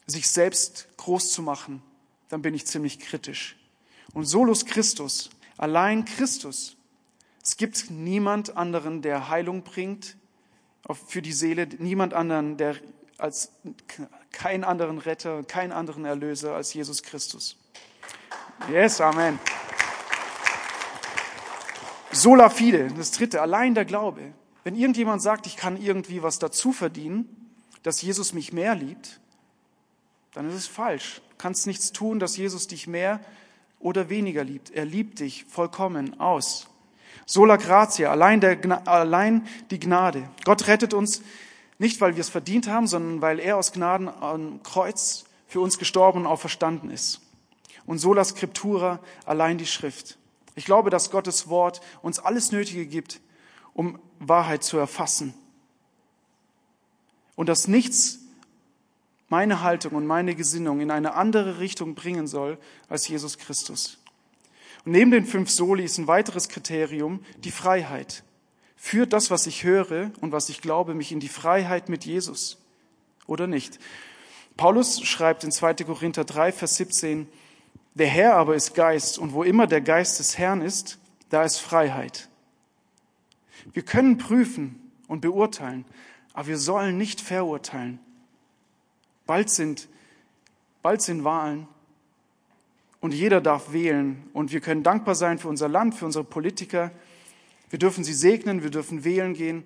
sich 0.05 0.27
selbst 0.27 0.87
groß 0.97 1.31
zu 1.31 1.41
machen, 1.41 1.81
dann 2.29 2.43
bin 2.43 2.53
ich 2.53 2.67
ziemlich 2.67 2.99
kritisch. 2.99 3.57
Und 4.13 4.25
Solus 4.25 4.67
Christus, 4.67 5.31
allein 5.57 6.05
Christus. 6.05 6.77
Es 7.43 7.57
gibt 7.57 7.89
niemand 7.89 8.55
anderen, 8.57 9.01
der 9.01 9.29
Heilung 9.29 9.63
bringt, 9.63 10.17
für 10.91 11.21
die 11.21 11.33
Seele, 11.33 11.67
niemand 11.77 12.13
anderen, 12.13 12.57
der 12.57 12.75
als 13.17 13.51
keinen 14.31 14.63
anderen 14.63 14.97
Retter, 14.97 15.43
keinen 15.43 15.71
anderen 15.71 16.03
Erlöser 16.03 16.55
als 16.55 16.73
Jesus 16.73 17.03
Christus. 17.03 17.57
Yes, 18.69 18.99
Amen. 18.99 19.39
Sola 22.11 22.49
fide, 22.49 22.89
das 22.95 23.11
dritte, 23.11 23.41
allein 23.41 23.75
der 23.75 23.85
Glaube. 23.85 24.33
Wenn 24.63 24.75
irgendjemand 24.75 25.21
sagt, 25.21 25.47
ich 25.47 25.57
kann 25.57 25.81
irgendwie 25.81 26.21
was 26.21 26.39
dazu 26.39 26.71
verdienen, 26.71 27.51
dass 27.81 28.01
Jesus 28.01 28.33
mich 28.33 28.53
mehr 28.53 28.75
liebt, 28.75 29.19
dann 30.33 30.47
ist 30.47 30.55
es 30.55 30.67
falsch. 30.67 31.21
Du 31.29 31.35
kannst 31.37 31.67
nichts 31.67 31.91
tun, 31.91 32.19
dass 32.19 32.37
Jesus 32.37 32.67
dich 32.67 32.87
mehr 32.87 33.19
oder 33.79 34.09
weniger 34.09 34.43
liebt. 34.43 34.71
Er 34.71 34.85
liebt 34.85 35.19
dich 35.19 35.45
vollkommen 35.45 36.19
aus. 36.19 36.67
Sola 37.25 37.55
gratia, 37.55 38.11
allein, 38.11 38.41
der, 38.41 38.87
allein 38.87 39.47
die 39.71 39.79
Gnade. 39.79 40.29
Gott 40.43 40.67
rettet 40.67 40.93
uns 40.93 41.21
nicht, 41.79 42.01
weil 42.01 42.15
wir 42.15 42.21
es 42.21 42.29
verdient 42.29 42.67
haben, 42.67 42.87
sondern 42.87 43.21
weil 43.21 43.39
er 43.39 43.57
aus 43.57 43.71
Gnaden 43.71 44.07
am 44.07 44.61
Kreuz 44.63 45.25
für 45.47 45.59
uns 45.59 45.77
gestorben 45.77 46.21
und 46.21 46.27
auferstanden 46.27 46.89
ist. 46.89 47.21
Und 47.85 47.99
sola 47.99 48.23
scriptura, 48.23 48.99
allein 49.25 49.57
die 49.57 49.65
Schrift. 49.65 50.17
Ich 50.55 50.65
glaube, 50.65 50.89
dass 50.89 51.11
Gottes 51.11 51.49
Wort 51.49 51.81
uns 52.01 52.19
alles 52.19 52.51
Nötige 52.51 52.85
gibt, 52.85 53.19
um 53.73 53.99
Wahrheit 54.19 54.63
zu 54.63 54.77
erfassen. 54.77 55.33
Und 57.35 57.49
dass 57.49 57.67
nichts 57.67 58.19
meine 59.29 59.61
Haltung 59.61 59.93
und 59.93 60.05
meine 60.05 60.35
Gesinnung 60.35 60.79
in 60.79 60.91
eine 60.91 61.15
andere 61.15 61.59
Richtung 61.59 61.95
bringen 61.95 62.27
soll 62.27 62.59
als 62.87 63.07
Jesus 63.07 63.37
Christus. 63.39 64.02
Und 64.85 64.91
neben 64.91 65.11
den 65.11 65.25
fünf 65.25 65.49
Soli 65.49 65.83
ist 65.83 65.97
ein 65.97 66.07
weiteres 66.07 66.49
Kriterium 66.49 67.23
die 67.43 67.51
Freiheit. 67.51 68.23
Führt 68.75 69.13
das, 69.13 69.31
was 69.31 69.47
ich 69.47 69.63
höre 69.63 70.11
und 70.19 70.31
was 70.33 70.49
ich 70.49 70.61
glaube, 70.61 70.93
mich 70.93 71.11
in 71.11 71.21
die 71.21 71.29
Freiheit 71.29 71.87
mit 71.87 72.05
Jesus 72.05 72.57
oder 73.27 73.47
nicht? 73.47 73.79
Paulus 74.57 75.01
schreibt 75.03 75.43
in 75.43 75.51
2. 75.51 75.75
Korinther 75.75 76.25
3, 76.25 76.51
Vers 76.51 76.75
17, 76.75 77.27
der 77.95 78.07
Herr 78.07 78.35
aber 78.35 78.55
ist 78.55 78.75
Geist 78.75 79.17
und 79.17 79.33
wo 79.33 79.43
immer 79.43 79.67
der 79.67 79.81
Geist 79.81 80.19
des 80.19 80.37
Herrn 80.37 80.61
ist, 80.61 80.99
da 81.29 81.43
ist 81.43 81.59
Freiheit. 81.59 82.27
Wir 83.71 83.83
können 83.83 84.17
prüfen 84.17 84.91
und 85.07 85.21
beurteilen, 85.21 85.85
aber 86.33 86.49
wir 86.49 86.57
sollen 86.57 86.97
nicht 86.97 87.21
verurteilen. 87.21 87.99
Bald 89.25 89.49
sind, 89.49 89.87
bald 90.81 91.01
sind 91.01 91.23
Wahlen 91.23 91.67
und 93.03 93.13
jeder 93.13 93.41
darf 93.41 93.73
wählen. 93.73 94.23
Und 94.31 94.53
wir 94.53 94.61
können 94.61 94.81
dankbar 94.81 95.15
sein 95.15 95.37
für 95.37 95.49
unser 95.49 95.67
Land, 95.67 95.93
für 95.93 96.05
unsere 96.05 96.23
Politiker. 96.23 96.89
Wir 97.69 97.77
dürfen 97.77 98.05
sie 98.05 98.13
segnen, 98.13 98.63
wir 98.63 98.69
dürfen 98.69 99.03
wählen 99.03 99.33
gehen. 99.33 99.65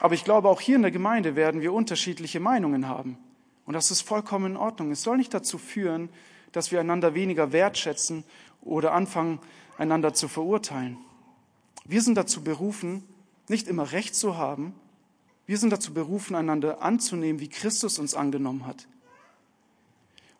Aber 0.00 0.12
ich 0.12 0.22
glaube, 0.22 0.50
auch 0.50 0.60
hier 0.60 0.76
in 0.76 0.82
der 0.82 0.90
Gemeinde 0.90 1.34
werden 1.34 1.62
wir 1.62 1.72
unterschiedliche 1.72 2.40
Meinungen 2.40 2.86
haben. 2.86 3.16
Und 3.64 3.72
das 3.72 3.90
ist 3.90 4.02
vollkommen 4.02 4.52
in 4.52 4.56
Ordnung. 4.58 4.90
Es 4.90 5.02
soll 5.02 5.16
nicht 5.16 5.32
dazu 5.32 5.56
führen, 5.56 6.10
dass 6.52 6.72
wir 6.72 6.80
einander 6.80 7.14
weniger 7.14 7.52
wertschätzen 7.52 8.22
oder 8.60 8.92
anfangen, 8.92 9.38
einander 9.78 10.12
zu 10.12 10.28
verurteilen. 10.28 10.98
Wir 11.86 12.02
sind 12.02 12.16
dazu 12.16 12.44
berufen, 12.44 13.02
nicht 13.48 13.66
immer 13.66 13.92
Recht 13.92 14.14
zu 14.14 14.36
haben, 14.36 14.74
Wir 15.46 15.58
sind 15.58 15.70
dazu 15.70 15.92
berufen, 15.92 16.34
einander 16.34 16.80
anzunehmen, 16.80 17.38
wie 17.38 17.48
Christus 17.48 17.98
uns 17.98 18.14
angenommen 18.14 18.66
hat. 18.66 18.86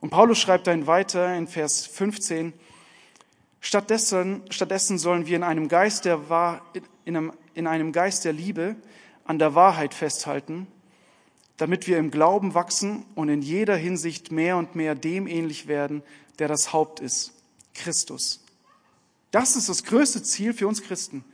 Und 0.05 0.11
Paulus 0.11 0.39
schreibt 0.39 0.67
dann 0.67 0.87
weiter 0.87 1.35
in 1.35 1.49
Vers 1.49 1.87
15, 1.87 2.53
stattdessen, 3.63 4.43
stattdessen 4.51 4.99
sollen 4.99 5.27
wir 5.27 5.35
in 5.35 5.43
einem 5.43 5.67
Geist 5.67 6.05
der, 6.05 6.61
in 7.07 7.17
einem, 7.17 7.33
in 7.55 7.67
einem 7.67 7.91
Geist 7.91 8.27
der 8.27 8.35
Liebe 8.35 8.77
an 9.25 9.39
der 9.39 9.55
Wahrheit 9.55 9.95
festhalten, 9.95 10.67
damit 11.57 11.87
wir 11.87 11.97
im 11.97 12.11
Glauben 12.11 12.53
wachsen 12.53 13.07
und 13.15 13.31
in 13.31 13.41
jeder 13.41 13.77
Hinsicht 13.77 14.31
mehr 14.31 14.59
und 14.59 14.75
mehr 14.75 14.95
dem 14.95 15.27
ähnlich 15.27 15.69
werden, 15.69 16.03
der 16.39 16.49
das 16.49 16.75
Haupt 16.75 17.01
ist, 17.01 17.33
Christus. 17.73 18.45
Das 19.31 19.57
ist 19.57 19.71
das 19.71 19.85
größte 19.85 20.23
Ziel 20.23 20.53
für 20.53 20.69
uns 20.69 20.83
Christen, 20.83 21.25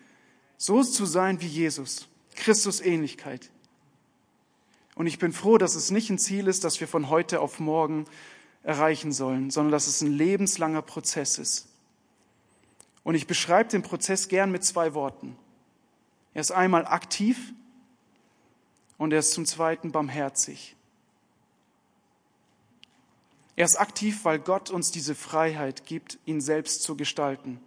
so 0.59 0.85
zu 0.85 1.07
sein 1.07 1.41
wie 1.41 1.49
Jesus, 1.49 2.07
Christus 2.37 2.81
Ähnlichkeit. 2.81 3.51
Und 4.95 5.09
ich 5.09 5.19
bin 5.19 5.33
froh, 5.33 5.59
dass 5.59 5.75
es 5.75 5.91
nicht 5.91 6.09
ein 6.09 6.19
Ziel 6.19 6.47
ist, 6.47 6.63
das 6.63 6.79
wir 6.79 6.87
von 6.87 7.11
heute 7.11 7.41
auf 7.41 7.59
morgen 7.59 8.07
erreichen 8.63 9.13
sollen, 9.13 9.51
sondern 9.51 9.73
dass 9.73 9.87
es 9.87 10.01
ein 10.01 10.13
lebenslanger 10.13 10.83
Prozess 10.83 11.39
ist. 11.39 11.69
Und 13.03 13.15
ich 13.15 13.27
beschreibe 13.27 13.71
den 13.71 13.83
Prozess 13.83 14.29
gern 14.29 14.51
mit 14.51 14.65
zwei 14.65 14.95
Worten. 14.95 15.37
Er 16.35 16.43
ist 16.43 16.53
einmal 16.53 16.87
aktiv 16.87 17.53
und 18.99 19.13
er 19.13 19.21
ist 19.21 19.33
zum 19.33 19.47
Zweiten 19.47 19.93
barmherzig. 19.93 20.77
Er 23.57 23.65
ist 23.65 23.77
aktiv, 23.77 24.25
weil 24.25 24.39
Gott 24.39 24.71
uns 24.71 24.91
diese 24.91 25.15
Freiheit 25.15 25.87
gibt, 25.87 26.19
ihn 26.25 26.41
selbst 26.41 26.83
zu 26.83 26.97
gestalten. 26.97 27.61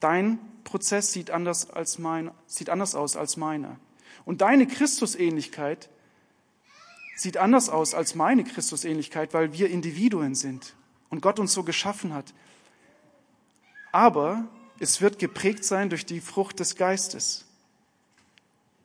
Dein 0.00 0.38
Prozess 0.64 1.12
sieht 1.12 1.30
anders, 1.30 1.70
als 1.70 1.98
mein, 1.98 2.30
sieht 2.46 2.68
anders 2.68 2.94
aus 2.94 3.16
als 3.16 3.36
meiner. 3.36 3.78
Und 4.24 4.40
deine 4.40 4.66
Christusähnlichkeit 4.66 5.88
sieht 7.16 7.36
anders 7.36 7.68
aus 7.68 7.94
als 7.94 8.14
meine 8.14 8.44
Christusähnlichkeit, 8.44 9.34
weil 9.34 9.52
wir 9.52 9.70
Individuen 9.70 10.34
sind 10.34 10.74
und 11.10 11.20
Gott 11.20 11.38
uns 11.38 11.52
so 11.52 11.62
geschaffen 11.62 12.12
hat. 12.12 12.34
Aber 13.92 14.48
es 14.80 15.00
wird 15.00 15.18
geprägt 15.18 15.64
sein 15.64 15.90
durch 15.90 16.04
die 16.04 16.20
Frucht 16.20 16.58
des 16.60 16.76
Geistes 16.76 17.44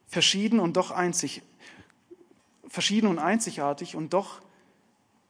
verschieden 0.10 0.60
und 0.60 0.76
doch 0.76 0.92
einzig, 0.92 1.42
verschieden 2.68 3.08
und 3.08 3.20
einzigartig 3.20 3.96
und 3.96 4.14
doch 4.14 4.42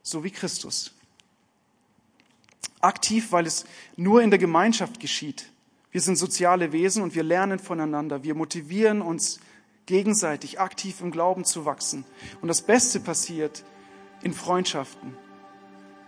so 0.01 0.23
wie 0.23 0.31
Christus. 0.31 0.93
Aktiv, 2.79 3.31
weil 3.31 3.45
es 3.45 3.65
nur 3.97 4.21
in 4.21 4.29
der 4.29 4.39
Gemeinschaft 4.39 4.99
geschieht. 4.99 5.51
Wir 5.91 6.01
sind 6.01 6.15
soziale 6.15 6.71
Wesen 6.71 7.03
und 7.03 7.13
wir 7.13 7.23
lernen 7.23 7.59
voneinander. 7.59 8.23
Wir 8.23 8.35
motivieren 8.35 9.01
uns 9.01 9.39
gegenseitig 9.89 10.59
aktiv 10.59 11.01
im 11.01 11.09
Glauben 11.09 11.45
zu 11.45 11.65
wachsen. 11.65 12.05
Und 12.41 12.47
das 12.47 12.61
Beste 12.61 12.99
passiert 12.99 13.63
in 14.21 14.33
Freundschaften, 14.33 15.17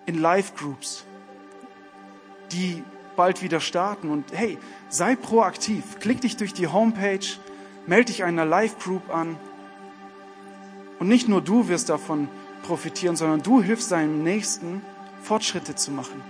in 0.05 0.21
Live-Groups, 0.21 1.03
die 2.51 2.83
bald 3.15 3.41
wieder 3.41 3.59
starten. 3.59 4.11
Und 4.11 4.31
hey, 4.33 4.59
sei 4.89 5.15
proaktiv. 5.15 5.99
Klick 5.99 6.21
dich 6.21 6.37
durch 6.37 6.53
die 6.53 6.67
Homepage, 6.67 7.25
Melde 7.87 8.05
dich 8.05 8.23
einer 8.23 8.45
Live-Group 8.45 9.09
an. 9.09 9.35
Und 10.99 11.07
nicht 11.07 11.27
nur 11.27 11.41
du 11.41 11.67
wirst 11.67 11.89
davon 11.89 12.29
profitieren, 12.61 13.15
sondern 13.15 13.41
du 13.41 13.63
hilfst 13.63 13.91
deinem 13.91 14.23
Nächsten, 14.23 14.83
Fortschritte 15.23 15.73
zu 15.73 15.89
machen. 15.89 16.21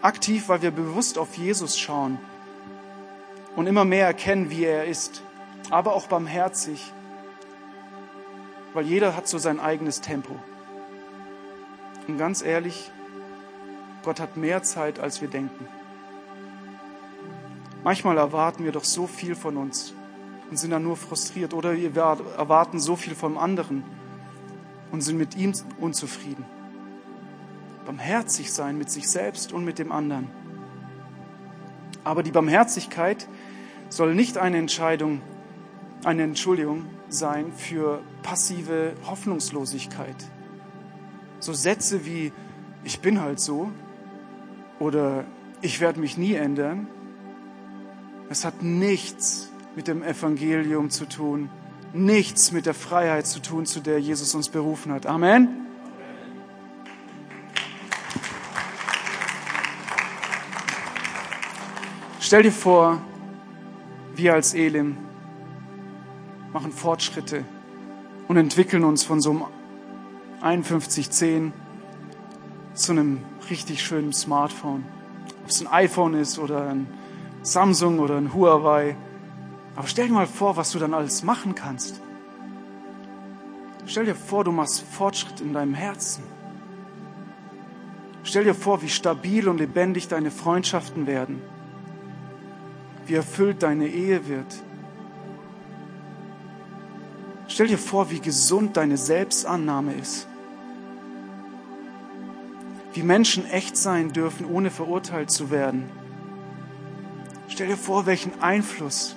Aktiv, 0.00 0.48
weil 0.48 0.62
wir 0.62 0.70
bewusst 0.70 1.18
auf 1.18 1.36
Jesus 1.36 1.78
schauen 1.78 2.18
und 3.56 3.66
immer 3.66 3.84
mehr 3.84 4.06
erkennen, 4.06 4.50
wie 4.50 4.64
er 4.64 4.84
ist, 4.84 5.22
aber 5.70 5.94
auch 5.94 6.06
barmherzig, 6.06 6.92
weil 8.72 8.84
jeder 8.84 9.16
hat 9.16 9.28
so 9.28 9.38
sein 9.38 9.60
eigenes 9.60 10.00
Tempo. 10.00 10.34
Und 12.06 12.18
ganz 12.18 12.42
ehrlich, 12.42 12.90
Gott 14.04 14.20
hat 14.20 14.36
mehr 14.36 14.62
Zeit, 14.62 14.98
als 14.98 15.22
wir 15.22 15.28
denken. 15.28 15.66
Manchmal 17.82 18.18
erwarten 18.18 18.64
wir 18.64 18.72
doch 18.72 18.84
so 18.84 19.06
viel 19.06 19.34
von 19.34 19.56
uns 19.56 19.94
und 20.50 20.56
sind 20.56 20.70
dann 20.70 20.82
nur 20.82 20.96
frustriert 20.96 21.54
oder 21.54 21.74
wir 21.74 21.94
erwarten 22.36 22.80
so 22.80 22.96
viel 22.96 23.14
vom 23.14 23.38
anderen 23.38 23.84
und 24.90 25.00
sind 25.02 25.16
mit 25.16 25.36
ihm 25.36 25.52
unzufrieden. 25.80 26.44
Barmherzig 27.84 28.52
sein 28.52 28.78
mit 28.78 28.90
sich 28.90 29.08
selbst 29.08 29.52
und 29.52 29.64
mit 29.64 29.78
dem 29.78 29.92
anderen. 29.92 30.28
Aber 32.02 32.22
die 32.22 32.30
Barmherzigkeit 32.30 33.28
soll 33.94 34.14
nicht 34.14 34.38
eine 34.38 34.58
Entscheidung, 34.58 35.20
eine 36.04 36.22
Entschuldigung 36.22 36.86
sein 37.08 37.52
für 37.52 38.02
passive 38.22 38.94
Hoffnungslosigkeit. 39.06 40.16
So 41.40 41.52
Sätze 41.52 42.04
wie 42.04 42.32
ich 42.82 43.00
bin 43.00 43.20
halt 43.20 43.40
so 43.40 43.70
oder 44.78 45.24
ich 45.62 45.80
werde 45.80 46.00
mich 46.00 46.18
nie 46.18 46.34
ändern 46.34 46.88
es 48.30 48.44
hat 48.44 48.62
nichts 48.62 49.50
mit 49.76 49.86
dem 49.86 50.02
Evangelium 50.02 50.90
zu 50.90 51.06
tun, 51.06 51.50
nichts 51.92 52.52
mit 52.52 52.66
der 52.66 52.74
Freiheit 52.74 53.26
zu 53.26 53.40
tun, 53.40 53.66
zu 53.66 53.80
der 53.80 54.00
Jesus 54.00 54.34
uns 54.34 54.48
berufen 54.48 54.92
hat. 54.92 55.06
Amen. 55.06 55.48
Stell 62.18 62.42
dir 62.42 62.52
vor, 62.52 63.02
wir 64.16 64.34
als 64.34 64.54
Elim 64.54 64.96
machen 66.52 66.72
Fortschritte 66.72 67.44
und 68.28 68.36
entwickeln 68.36 68.84
uns 68.84 69.04
von 69.04 69.20
so 69.20 69.48
einem 70.40 70.62
5110 70.62 71.52
zu 72.74 72.92
einem 72.92 73.20
richtig 73.50 73.82
schönen 73.82 74.12
Smartphone. 74.12 74.84
Ob 75.42 75.50
es 75.50 75.60
ein 75.60 75.66
iPhone 75.68 76.14
ist 76.14 76.38
oder 76.38 76.68
ein 76.68 76.86
Samsung 77.42 77.98
oder 77.98 78.16
ein 78.16 78.32
Huawei. 78.32 78.96
Aber 79.76 79.86
stell 79.86 80.08
dir 80.08 80.14
mal 80.14 80.26
vor, 80.26 80.56
was 80.56 80.70
du 80.70 80.78
dann 80.78 80.94
alles 80.94 81.22
machen 81.22 81.54
kannst. 81.54 82.00
Stell 83.86 84.06
dir 84.06 84.14
vor, 84.14 84.44
du 84.44 84.52
machst 84.52 84.82
Fortschritt 84.82 85.40
in 85.40 85.52
deinem 85.52 85.74
Herzen. 85.74 86.24
Stell 88.22 88.44
dir 88.44 88.54
vor, 88.54 88.80
wie 88.80 88.88
stabil 88.88 89.48
und 89.48 89.58
lebendig 89.58 90.08
deine 90.08 90.30
Freundschaften 90.30 91.06
werden. 91.06 91.42
Wie 93.06 93.14
erfüllt 93.14 93.62
deine 93.62 93.88
Ehe 93.88 94.28
wird. 94.28 94.54
Stell 97.48 97.66
dir 97.66 97.78
vor, 97.78 98.10
wie 98.10 98.20
gesund 98.20 98.76
deine 98.76 98.96
Selbstannahme 98.96 99.94
ist. 99.94 100.26
Wie 102.94 103.02
Menschen 103.02 103.44
echt 103.50 103.76
sein 103.76 104.12
dürfen, 104.12 104.46
ohne 104.46 104.70
verurteilt 104.70 105.30
zu 105.30 105.50
werden 105.50 105.90
Stell 107.54 107.68
dir 107.68 107.76
vor, 107.76 108.04
welchen 108.06 108.42
Einfluss 108.42 109.14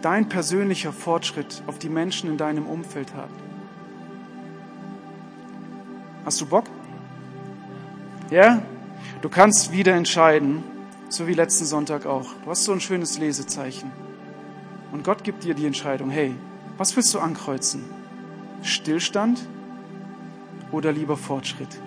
dein 0.00 0.30
persönlicher 0.30 0.90
Fortschritt 0.90 1.62
auf 1.66 1.78
die 1.78 1.90
Menschen 1.90 2.30
in 2.30 2.38
deinem 2.38 2.66
Umfeld 2.66 3.14
hat. 3.14 3.28
Hast 6.24 6.40
du 6.40 6.46
Bock? 6.46 6.64
Ja? 8.30 8.62
Du 9.20 9.28
kannst 9.28 9.70
wieder 9.70 9.92
entscheiden, 9.92 10.62
so 11.10 11.26
wie 11.26 11.34
letzten 11.34 11.64
Sonntag 11.66 12.06
auch. 12.06 12.32
Du 12.44 12.50
hast 12.50 12.64
so 12.64 12.72
ein 12.72 12.80
schönes 12.80 13.18
Lesezeichen. 13.18 13.90
Und 14.92 15.04
Gott 15.04 15.24
gibt 15.24 15.44
dir 15.44 15.54
die 15.54 15.66
Entscheidung, 15.66 16.10
hey, 16.10 16.34
was 16.78 16.96
willst 16.96 17.12
du 17.14 17.18
ankreuzen? 17.18 17.84
Stillstand 18.62 19.46
oder 20.72 20.92
lieber 20.92 21.16
Fortschritt? 21.16 21.80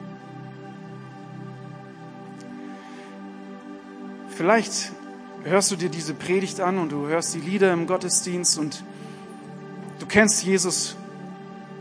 Vielleicht 4.30 4.92
hörst 5.44 5.72
du 5.72 5.76
dir 5.76 5.90
diese 5.90 6.14
Predigt 6.14 6.60
an 6.60 6.78
und 6.78 6.92
du 6.92 7.08
hörst 7.08 7.34
die 7.34 7.40
Lieder 7.40 7.72
im 7.72 7.88
Gottesdienst 7.88 8.58
und 8.58 8.84
du 10.00 10.06
kennst 10.06 10.44
Jesus 10.44 10.96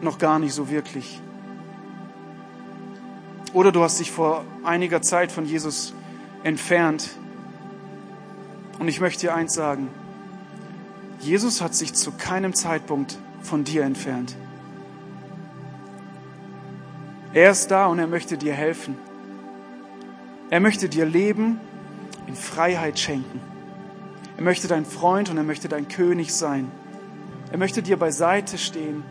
noch 0.01 0.19
gar 0.19 0.39
nicht 0.39 0.55
so 0.55 0.71
wirklich. 0.71 1.21
Oder 3.53 3.73
du 3.73 3.83
hast 3.83 4.01
dich 4.01 4.11
vor 4.11 4.45
einiger 4.63 5.03
Zeit 5.03 5.33
von 5.33 5.45
Jesus 5.45 5.93
entfernt. 6.43 7.11
Und 8.83 8.89
ich 8.89 8.99
möchte 8.99 9.21
dir 9.21 9.35
eins 9.37 9.55
sagen. 9.55 9.91
Jesus 11.21 11.61
hat 11.61 11.73
sich 11.73 11.95
zu 11.95 12.11
keinem 12.11 12.53
Zeitpunkt 12.53 13.17
von 13.41 13.63
dir 13.63 13.85
entfernt. 13.85 14.35
Er 17.33 17.53
ist 17.53 17.71
da 17.71 17.87
und 17.87 18.01
er 18.01 18.09
möchte 18.09 18.37
dir 18.37 18.55
helfen. 18.55 18.97
Er 20.51 20.59
möchte 20.59 20.89
dir 20.89 21.07
Leben 21.07 21.61
in 22.27 22.35
Freiheit 22.35 22.99
schenken. 22.99 23.41
Er 24.37 24.43
möchte 24.43 24.67
dein 24.67 24.85
Freund 24.85 25.31
und 25.31 25.37
er 25.37 25.45
möchte 25.45 25.69
dein 25.69 25.87
König 25.87 26.35
sein. 26.35 26.69
Er 27.53 27.59
möchte 27.59 27.85
dir 27.85 27.97
beiseite 27.97 28.59
stehen 28.59 29.05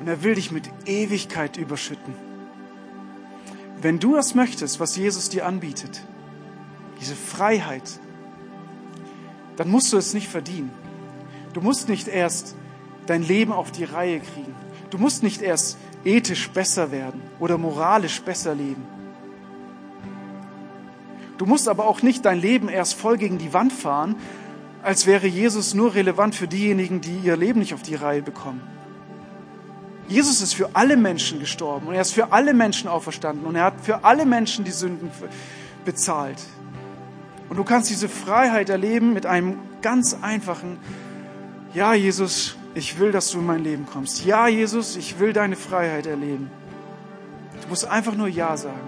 und 0.00 0.08
er 0.08 0.22
will 0.22 0.36
dich 0.36 0.52
mit 0.52 0.70
Ewigkeit 0.86 1.58
überschütten. 1.58 2.14
Wenn 3.78 3.98
du 3.98 4.14
das 4.14 4.34
möchtest, 4.34 4.80
was 4.80 4.96
Jesus 4.96 5.28
dir 5.28 5.44
anbietet, 5.44 6.00
diese 6.98 7.14
Freiheit, 7.14 8.00
dann 9.56 9.70
musst 9.70 9.92
du 9.92 9.96
es 9.96 10.14
nicht 10.14 10.28
verdienen. 10.28 10.70
Du 11.52 11.60
musst 11.60 11.88
nicht 11.88 12.08
erst 12.08 12.56
dein 13.06 13.22
Leben 13.22 13.52
auf 13.52 13.70
die 13.72 13.84
Reihe 13.84 14.20
kriegen. 14.20 14.54
Du 14.90 14.98
musst 14.98 15.22
nicht 15.22 15.42
erst 15.42 15.78
ethisch 16.04 16.50
besser 16.50 16.90
werden 16.90 17.20
oder 17.38 17.58
moralisch 17.58 18.20
besser 18.22 18.54
leben. 18.54 18.84
Du 21.38 21.46
musst 21.46 21.68
aber 21.68 21.86
auch 21.86 22.02
nicht 22.02 22.24
dein 22.24 22.40
Leben 22.40 22.68
erst 22.68 22.94
voll 22.94 23.16
gegen 23.16 23.38
die 23.38 23.52
Wand 23.52 23.72
fahren, 23.72 24.16
als 24.82 25.06
wäre 25.06 25.26
Jesus 25.26 25.74
nur 25.74 25.94
relevant 25.94 26.34
für 26.34 26.48
diejenigen, 26.48 27.00
die 27.00 27.18
ihr 27.18 27.36
Leben 27.36 27.60
nicht 27.60 27.74
auf 27.74 27.82
die 27.82 27.94
Reihe 27.94 28.22
bekommen. 28.22 28.60
Jesus 30.08 30.42
ist 30.42 30.54
für 30.54 30.70
alle 30.74 30.96
Menschen 30.96 31.40
gestorben 31.40 31.86
und 31.86 31.94
er 31.94 32.02
ist 32.02 32.12
für 32.12 32.32
alle 32.32 32.52
Menschen 32.52 32.88
auferstanden 32.88 33.46
und 33.46 33.54
er 33.54 33.64
hat 33.64 33.80
für 33.80 34.04
alle 34.04 34.26
Menschen 34.26 34.64
die 34.64 34.72
Sünden 34.72 35.10
bezahlt. 35.84 36.38
Und 37.48 37.56
du 37.56 37.64
kannst 37.64 37.90
diese 37.90 38.08
Freiheit 38.08 38.70
erleben 38.70 39.12
mit 39.12 39.26
einem 39.26 39.58
ganz 39.82 40.16
einfachen, 40.22 40.78
ja 41.74 41.94
Jesus, 41.94 42.56
ich 42.74 42.98
will, 42.98 43.12
dass 43.12 43.30
du 43.30 43.38
in 43.38 43.46
mein 43.46 43.62
Leben 43.62 43.86
kommst. 43.86 44.24
Ja 44.24 44.48
Jesus, 44.48 44.96
ich 44.96 45.18
will 45.18 45.32
deine 45.32 45.56
Freiheit 45.56 46.06
erleben. 46.06 46.50
Du 47.62 47.68
musst 47.68 47.86
einfach 47.86 48.14
nur 48.14 48.28
Ja 48.28 48.56
sagen. 48.56 48.80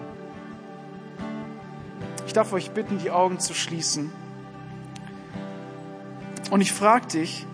Ich 2.26 2.32
darf 2.32 2.52
euch 2.52 2.70
bitten, 2.70 2.98
die 2.98 3.10
Augen 3.10 3.38
zu 3.38 3.54
schließen. 3.54 4.10
Und 6.50 6.60
ich 6.60 6.72
frage 6.72 7.06
dich, 7.06 7.46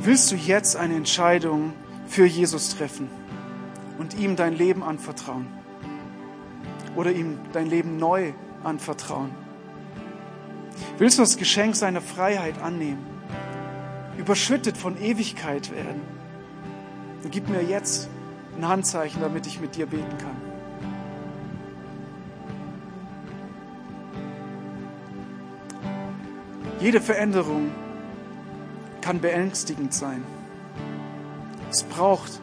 willst 0.00 0.30
du 0.30 0.36
jetzt 0.36 0.76
eine 0.76 0.94
Entscheidung 0.94 1.72
für 2.06 2.26
Jesus 2.26 2.76
treffen 2.76 3.08
und 3.98 4.14
ihm 4.14 4.36
dein 4.36 4.54
Leben 4.54 4.82
anvertrauen? 4.82 5.46
Oder 6.96 7.12
ihm 7.12 7.38
dein 7.52 7.66
Leben 7.66 7.96
neu 7.96 8.32
anvertrauen? 8.62 9.43
Willst 10.98 11.18
du 11.18 11.22
das 11.22 11.36
Geschenk 11.36 11.76
seiner 11.76 12.00
Freiheit 12.00 12.60
annehmen? 12.62 13.04
Überschüttet 14.18 14.76
von 14.76 15.00
Ewigkeit 15.00 15.70
werden? 15.72 16.02
Dann 17.22 17.30
gib 17.30 17.48
mir 17.48 17.62
jetzt 17.62 18.08
ein 18.56 18.68
Handzeichen, 18.68 19.20
damit 19.20 19.46
ich 19.46 19.60
mit 19.60 19.76
dir 19.76 19.86
beten 19.86 20.18
kann. 20.18 20.36
Jede 26.80 27.00
Veränderung 27.00 27.70
kann 29.00 29.20
beängstigend 29.20 29.94
sein. 29.94 30.22
Es 31.70 31.82
braucht 31.82 32.40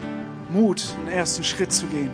Mut, 0.50 0.96
einen 1.00 1.10
ersten 1.10 1.44
Schritt 1.44 1.72
zu 1.72 1.86
gehen. 1.86 2.12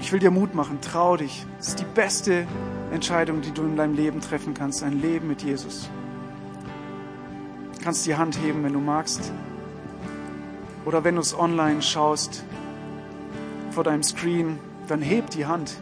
Ich 0.00 0.12
will 0.12 0.20
dir 0.20 0.30
Mut 0.30 0.54
machen, 0.54 0.80
trau 0.80 1.16
dich. 1.16 1.46
Es 1.58 1.68
ist 1.68 1.80
die 1.80 1.86
beste 1.94 2.46
Entscheidung, 2.92 3.40
die 3.40 3.52
du 3.52 3.62
in 3.62 3.76
deinem 3.76 3.94
Leben 3.94 4.20
treffen 4.20 4.54
kannst, 4.54 4.82
ein 4.82 5.00
Leben 5.00 5.28
mit 5.28 5.42
Jesus. 5.42 5.88
Du 7.74 7.84
kannst 7.84 8.06
die 8.06 8.16
Hand 8.16 8.38
heben, 8.42 8.64
wenn 8.64 8.72
du 8.72 8.80
magst. 8.80 9.32
Oder 10.84 11.04
wenn 11.04 11.16
du 11.16 11.20
es 11.20 11.38
online 11.38 11.82
schaust, 11.82 12.44
vor 13.70 13.84
deinem 13.84 14.02
Screen, 14.02 14.58
dann 14.88 15.02
heb 15.02 15.30
die 15.30 15.46
Hand. 15.46 15.76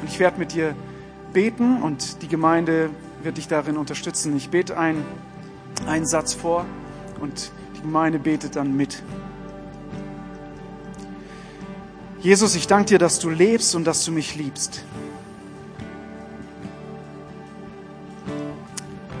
Und 0.00 0.08
ich 0.08 0.18
werde 0.18 0.38
mit 0.38 0.54
dir 0.54 0.74
beten 1.32 1.82
und 1.82 2.22
die 2.22 2.28
Gemeinde 2.28 2.90
wird 3.22 3.36
dich 3.36 3.46
darin 3.46 3.76
unterstützen. 3.76 4.36
Ich 4.36 4.50
bete 4.50 4.78
einen, 4.78 5.04
einen 5.86 6.06
Satz 6.06 6.32
vor 6.32 6.64
und 7.20 7.50
die 7.76 7.82
Gemeinde 7.82 8.18
betet 8.18 8.56
dann 8.56 8.76
mit. 8.76 9.02
Jesus, 12.20 12.56
ich 12.56 12.66
danke 12.66 12.86
dir, 12.86 12.98
dass 12.98 13.18
du 13.18 13.30
lebst 13.30 13.74
und 13.74 13.84
dass 13.84 14.04
du 14.04 14.12
mich 14.12 14.34
liebst. 14.34 14.82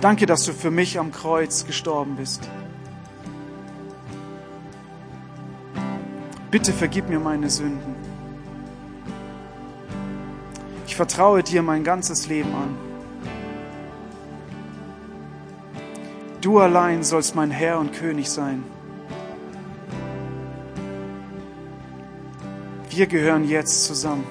Danke, 0.06 0.24
dass 0.24 0.44
du 0.44 0.52
für 0.52 0.70
mich 0.70 1.00
am 1.00 1.10
Kreuz 1.10 1.66
gestorben 1.66 2.14
bist. 2.14 2.48
Bitte 6.48 6.72
vergib 6.72 7.08
mir 7.08 7.18
meine 7.18 7.50
Sünden. 7.50 7.96
Ich 10.86 10.94
vertraue 10.94 11.42
dir 11.42 11.60
mein 11.60 11.82
ganzes 11.82 12.28
Leben 12.28 12.54
an. 12.54 12.76
Du 16.40 16.60
allein 16.60 17.02
sollst 17.02 17.34
mein 17.34 17.50
Herr 17.50 17.80
und 17.80 17.92
König 17.92 18.30
sein. 18.30 18.62
Wir 22.90 23.08
gehören 23.08 23.42
jetzt 23.42 23.86
zusammen. 23.86 24.24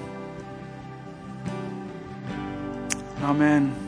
Amen. 3.22 3.85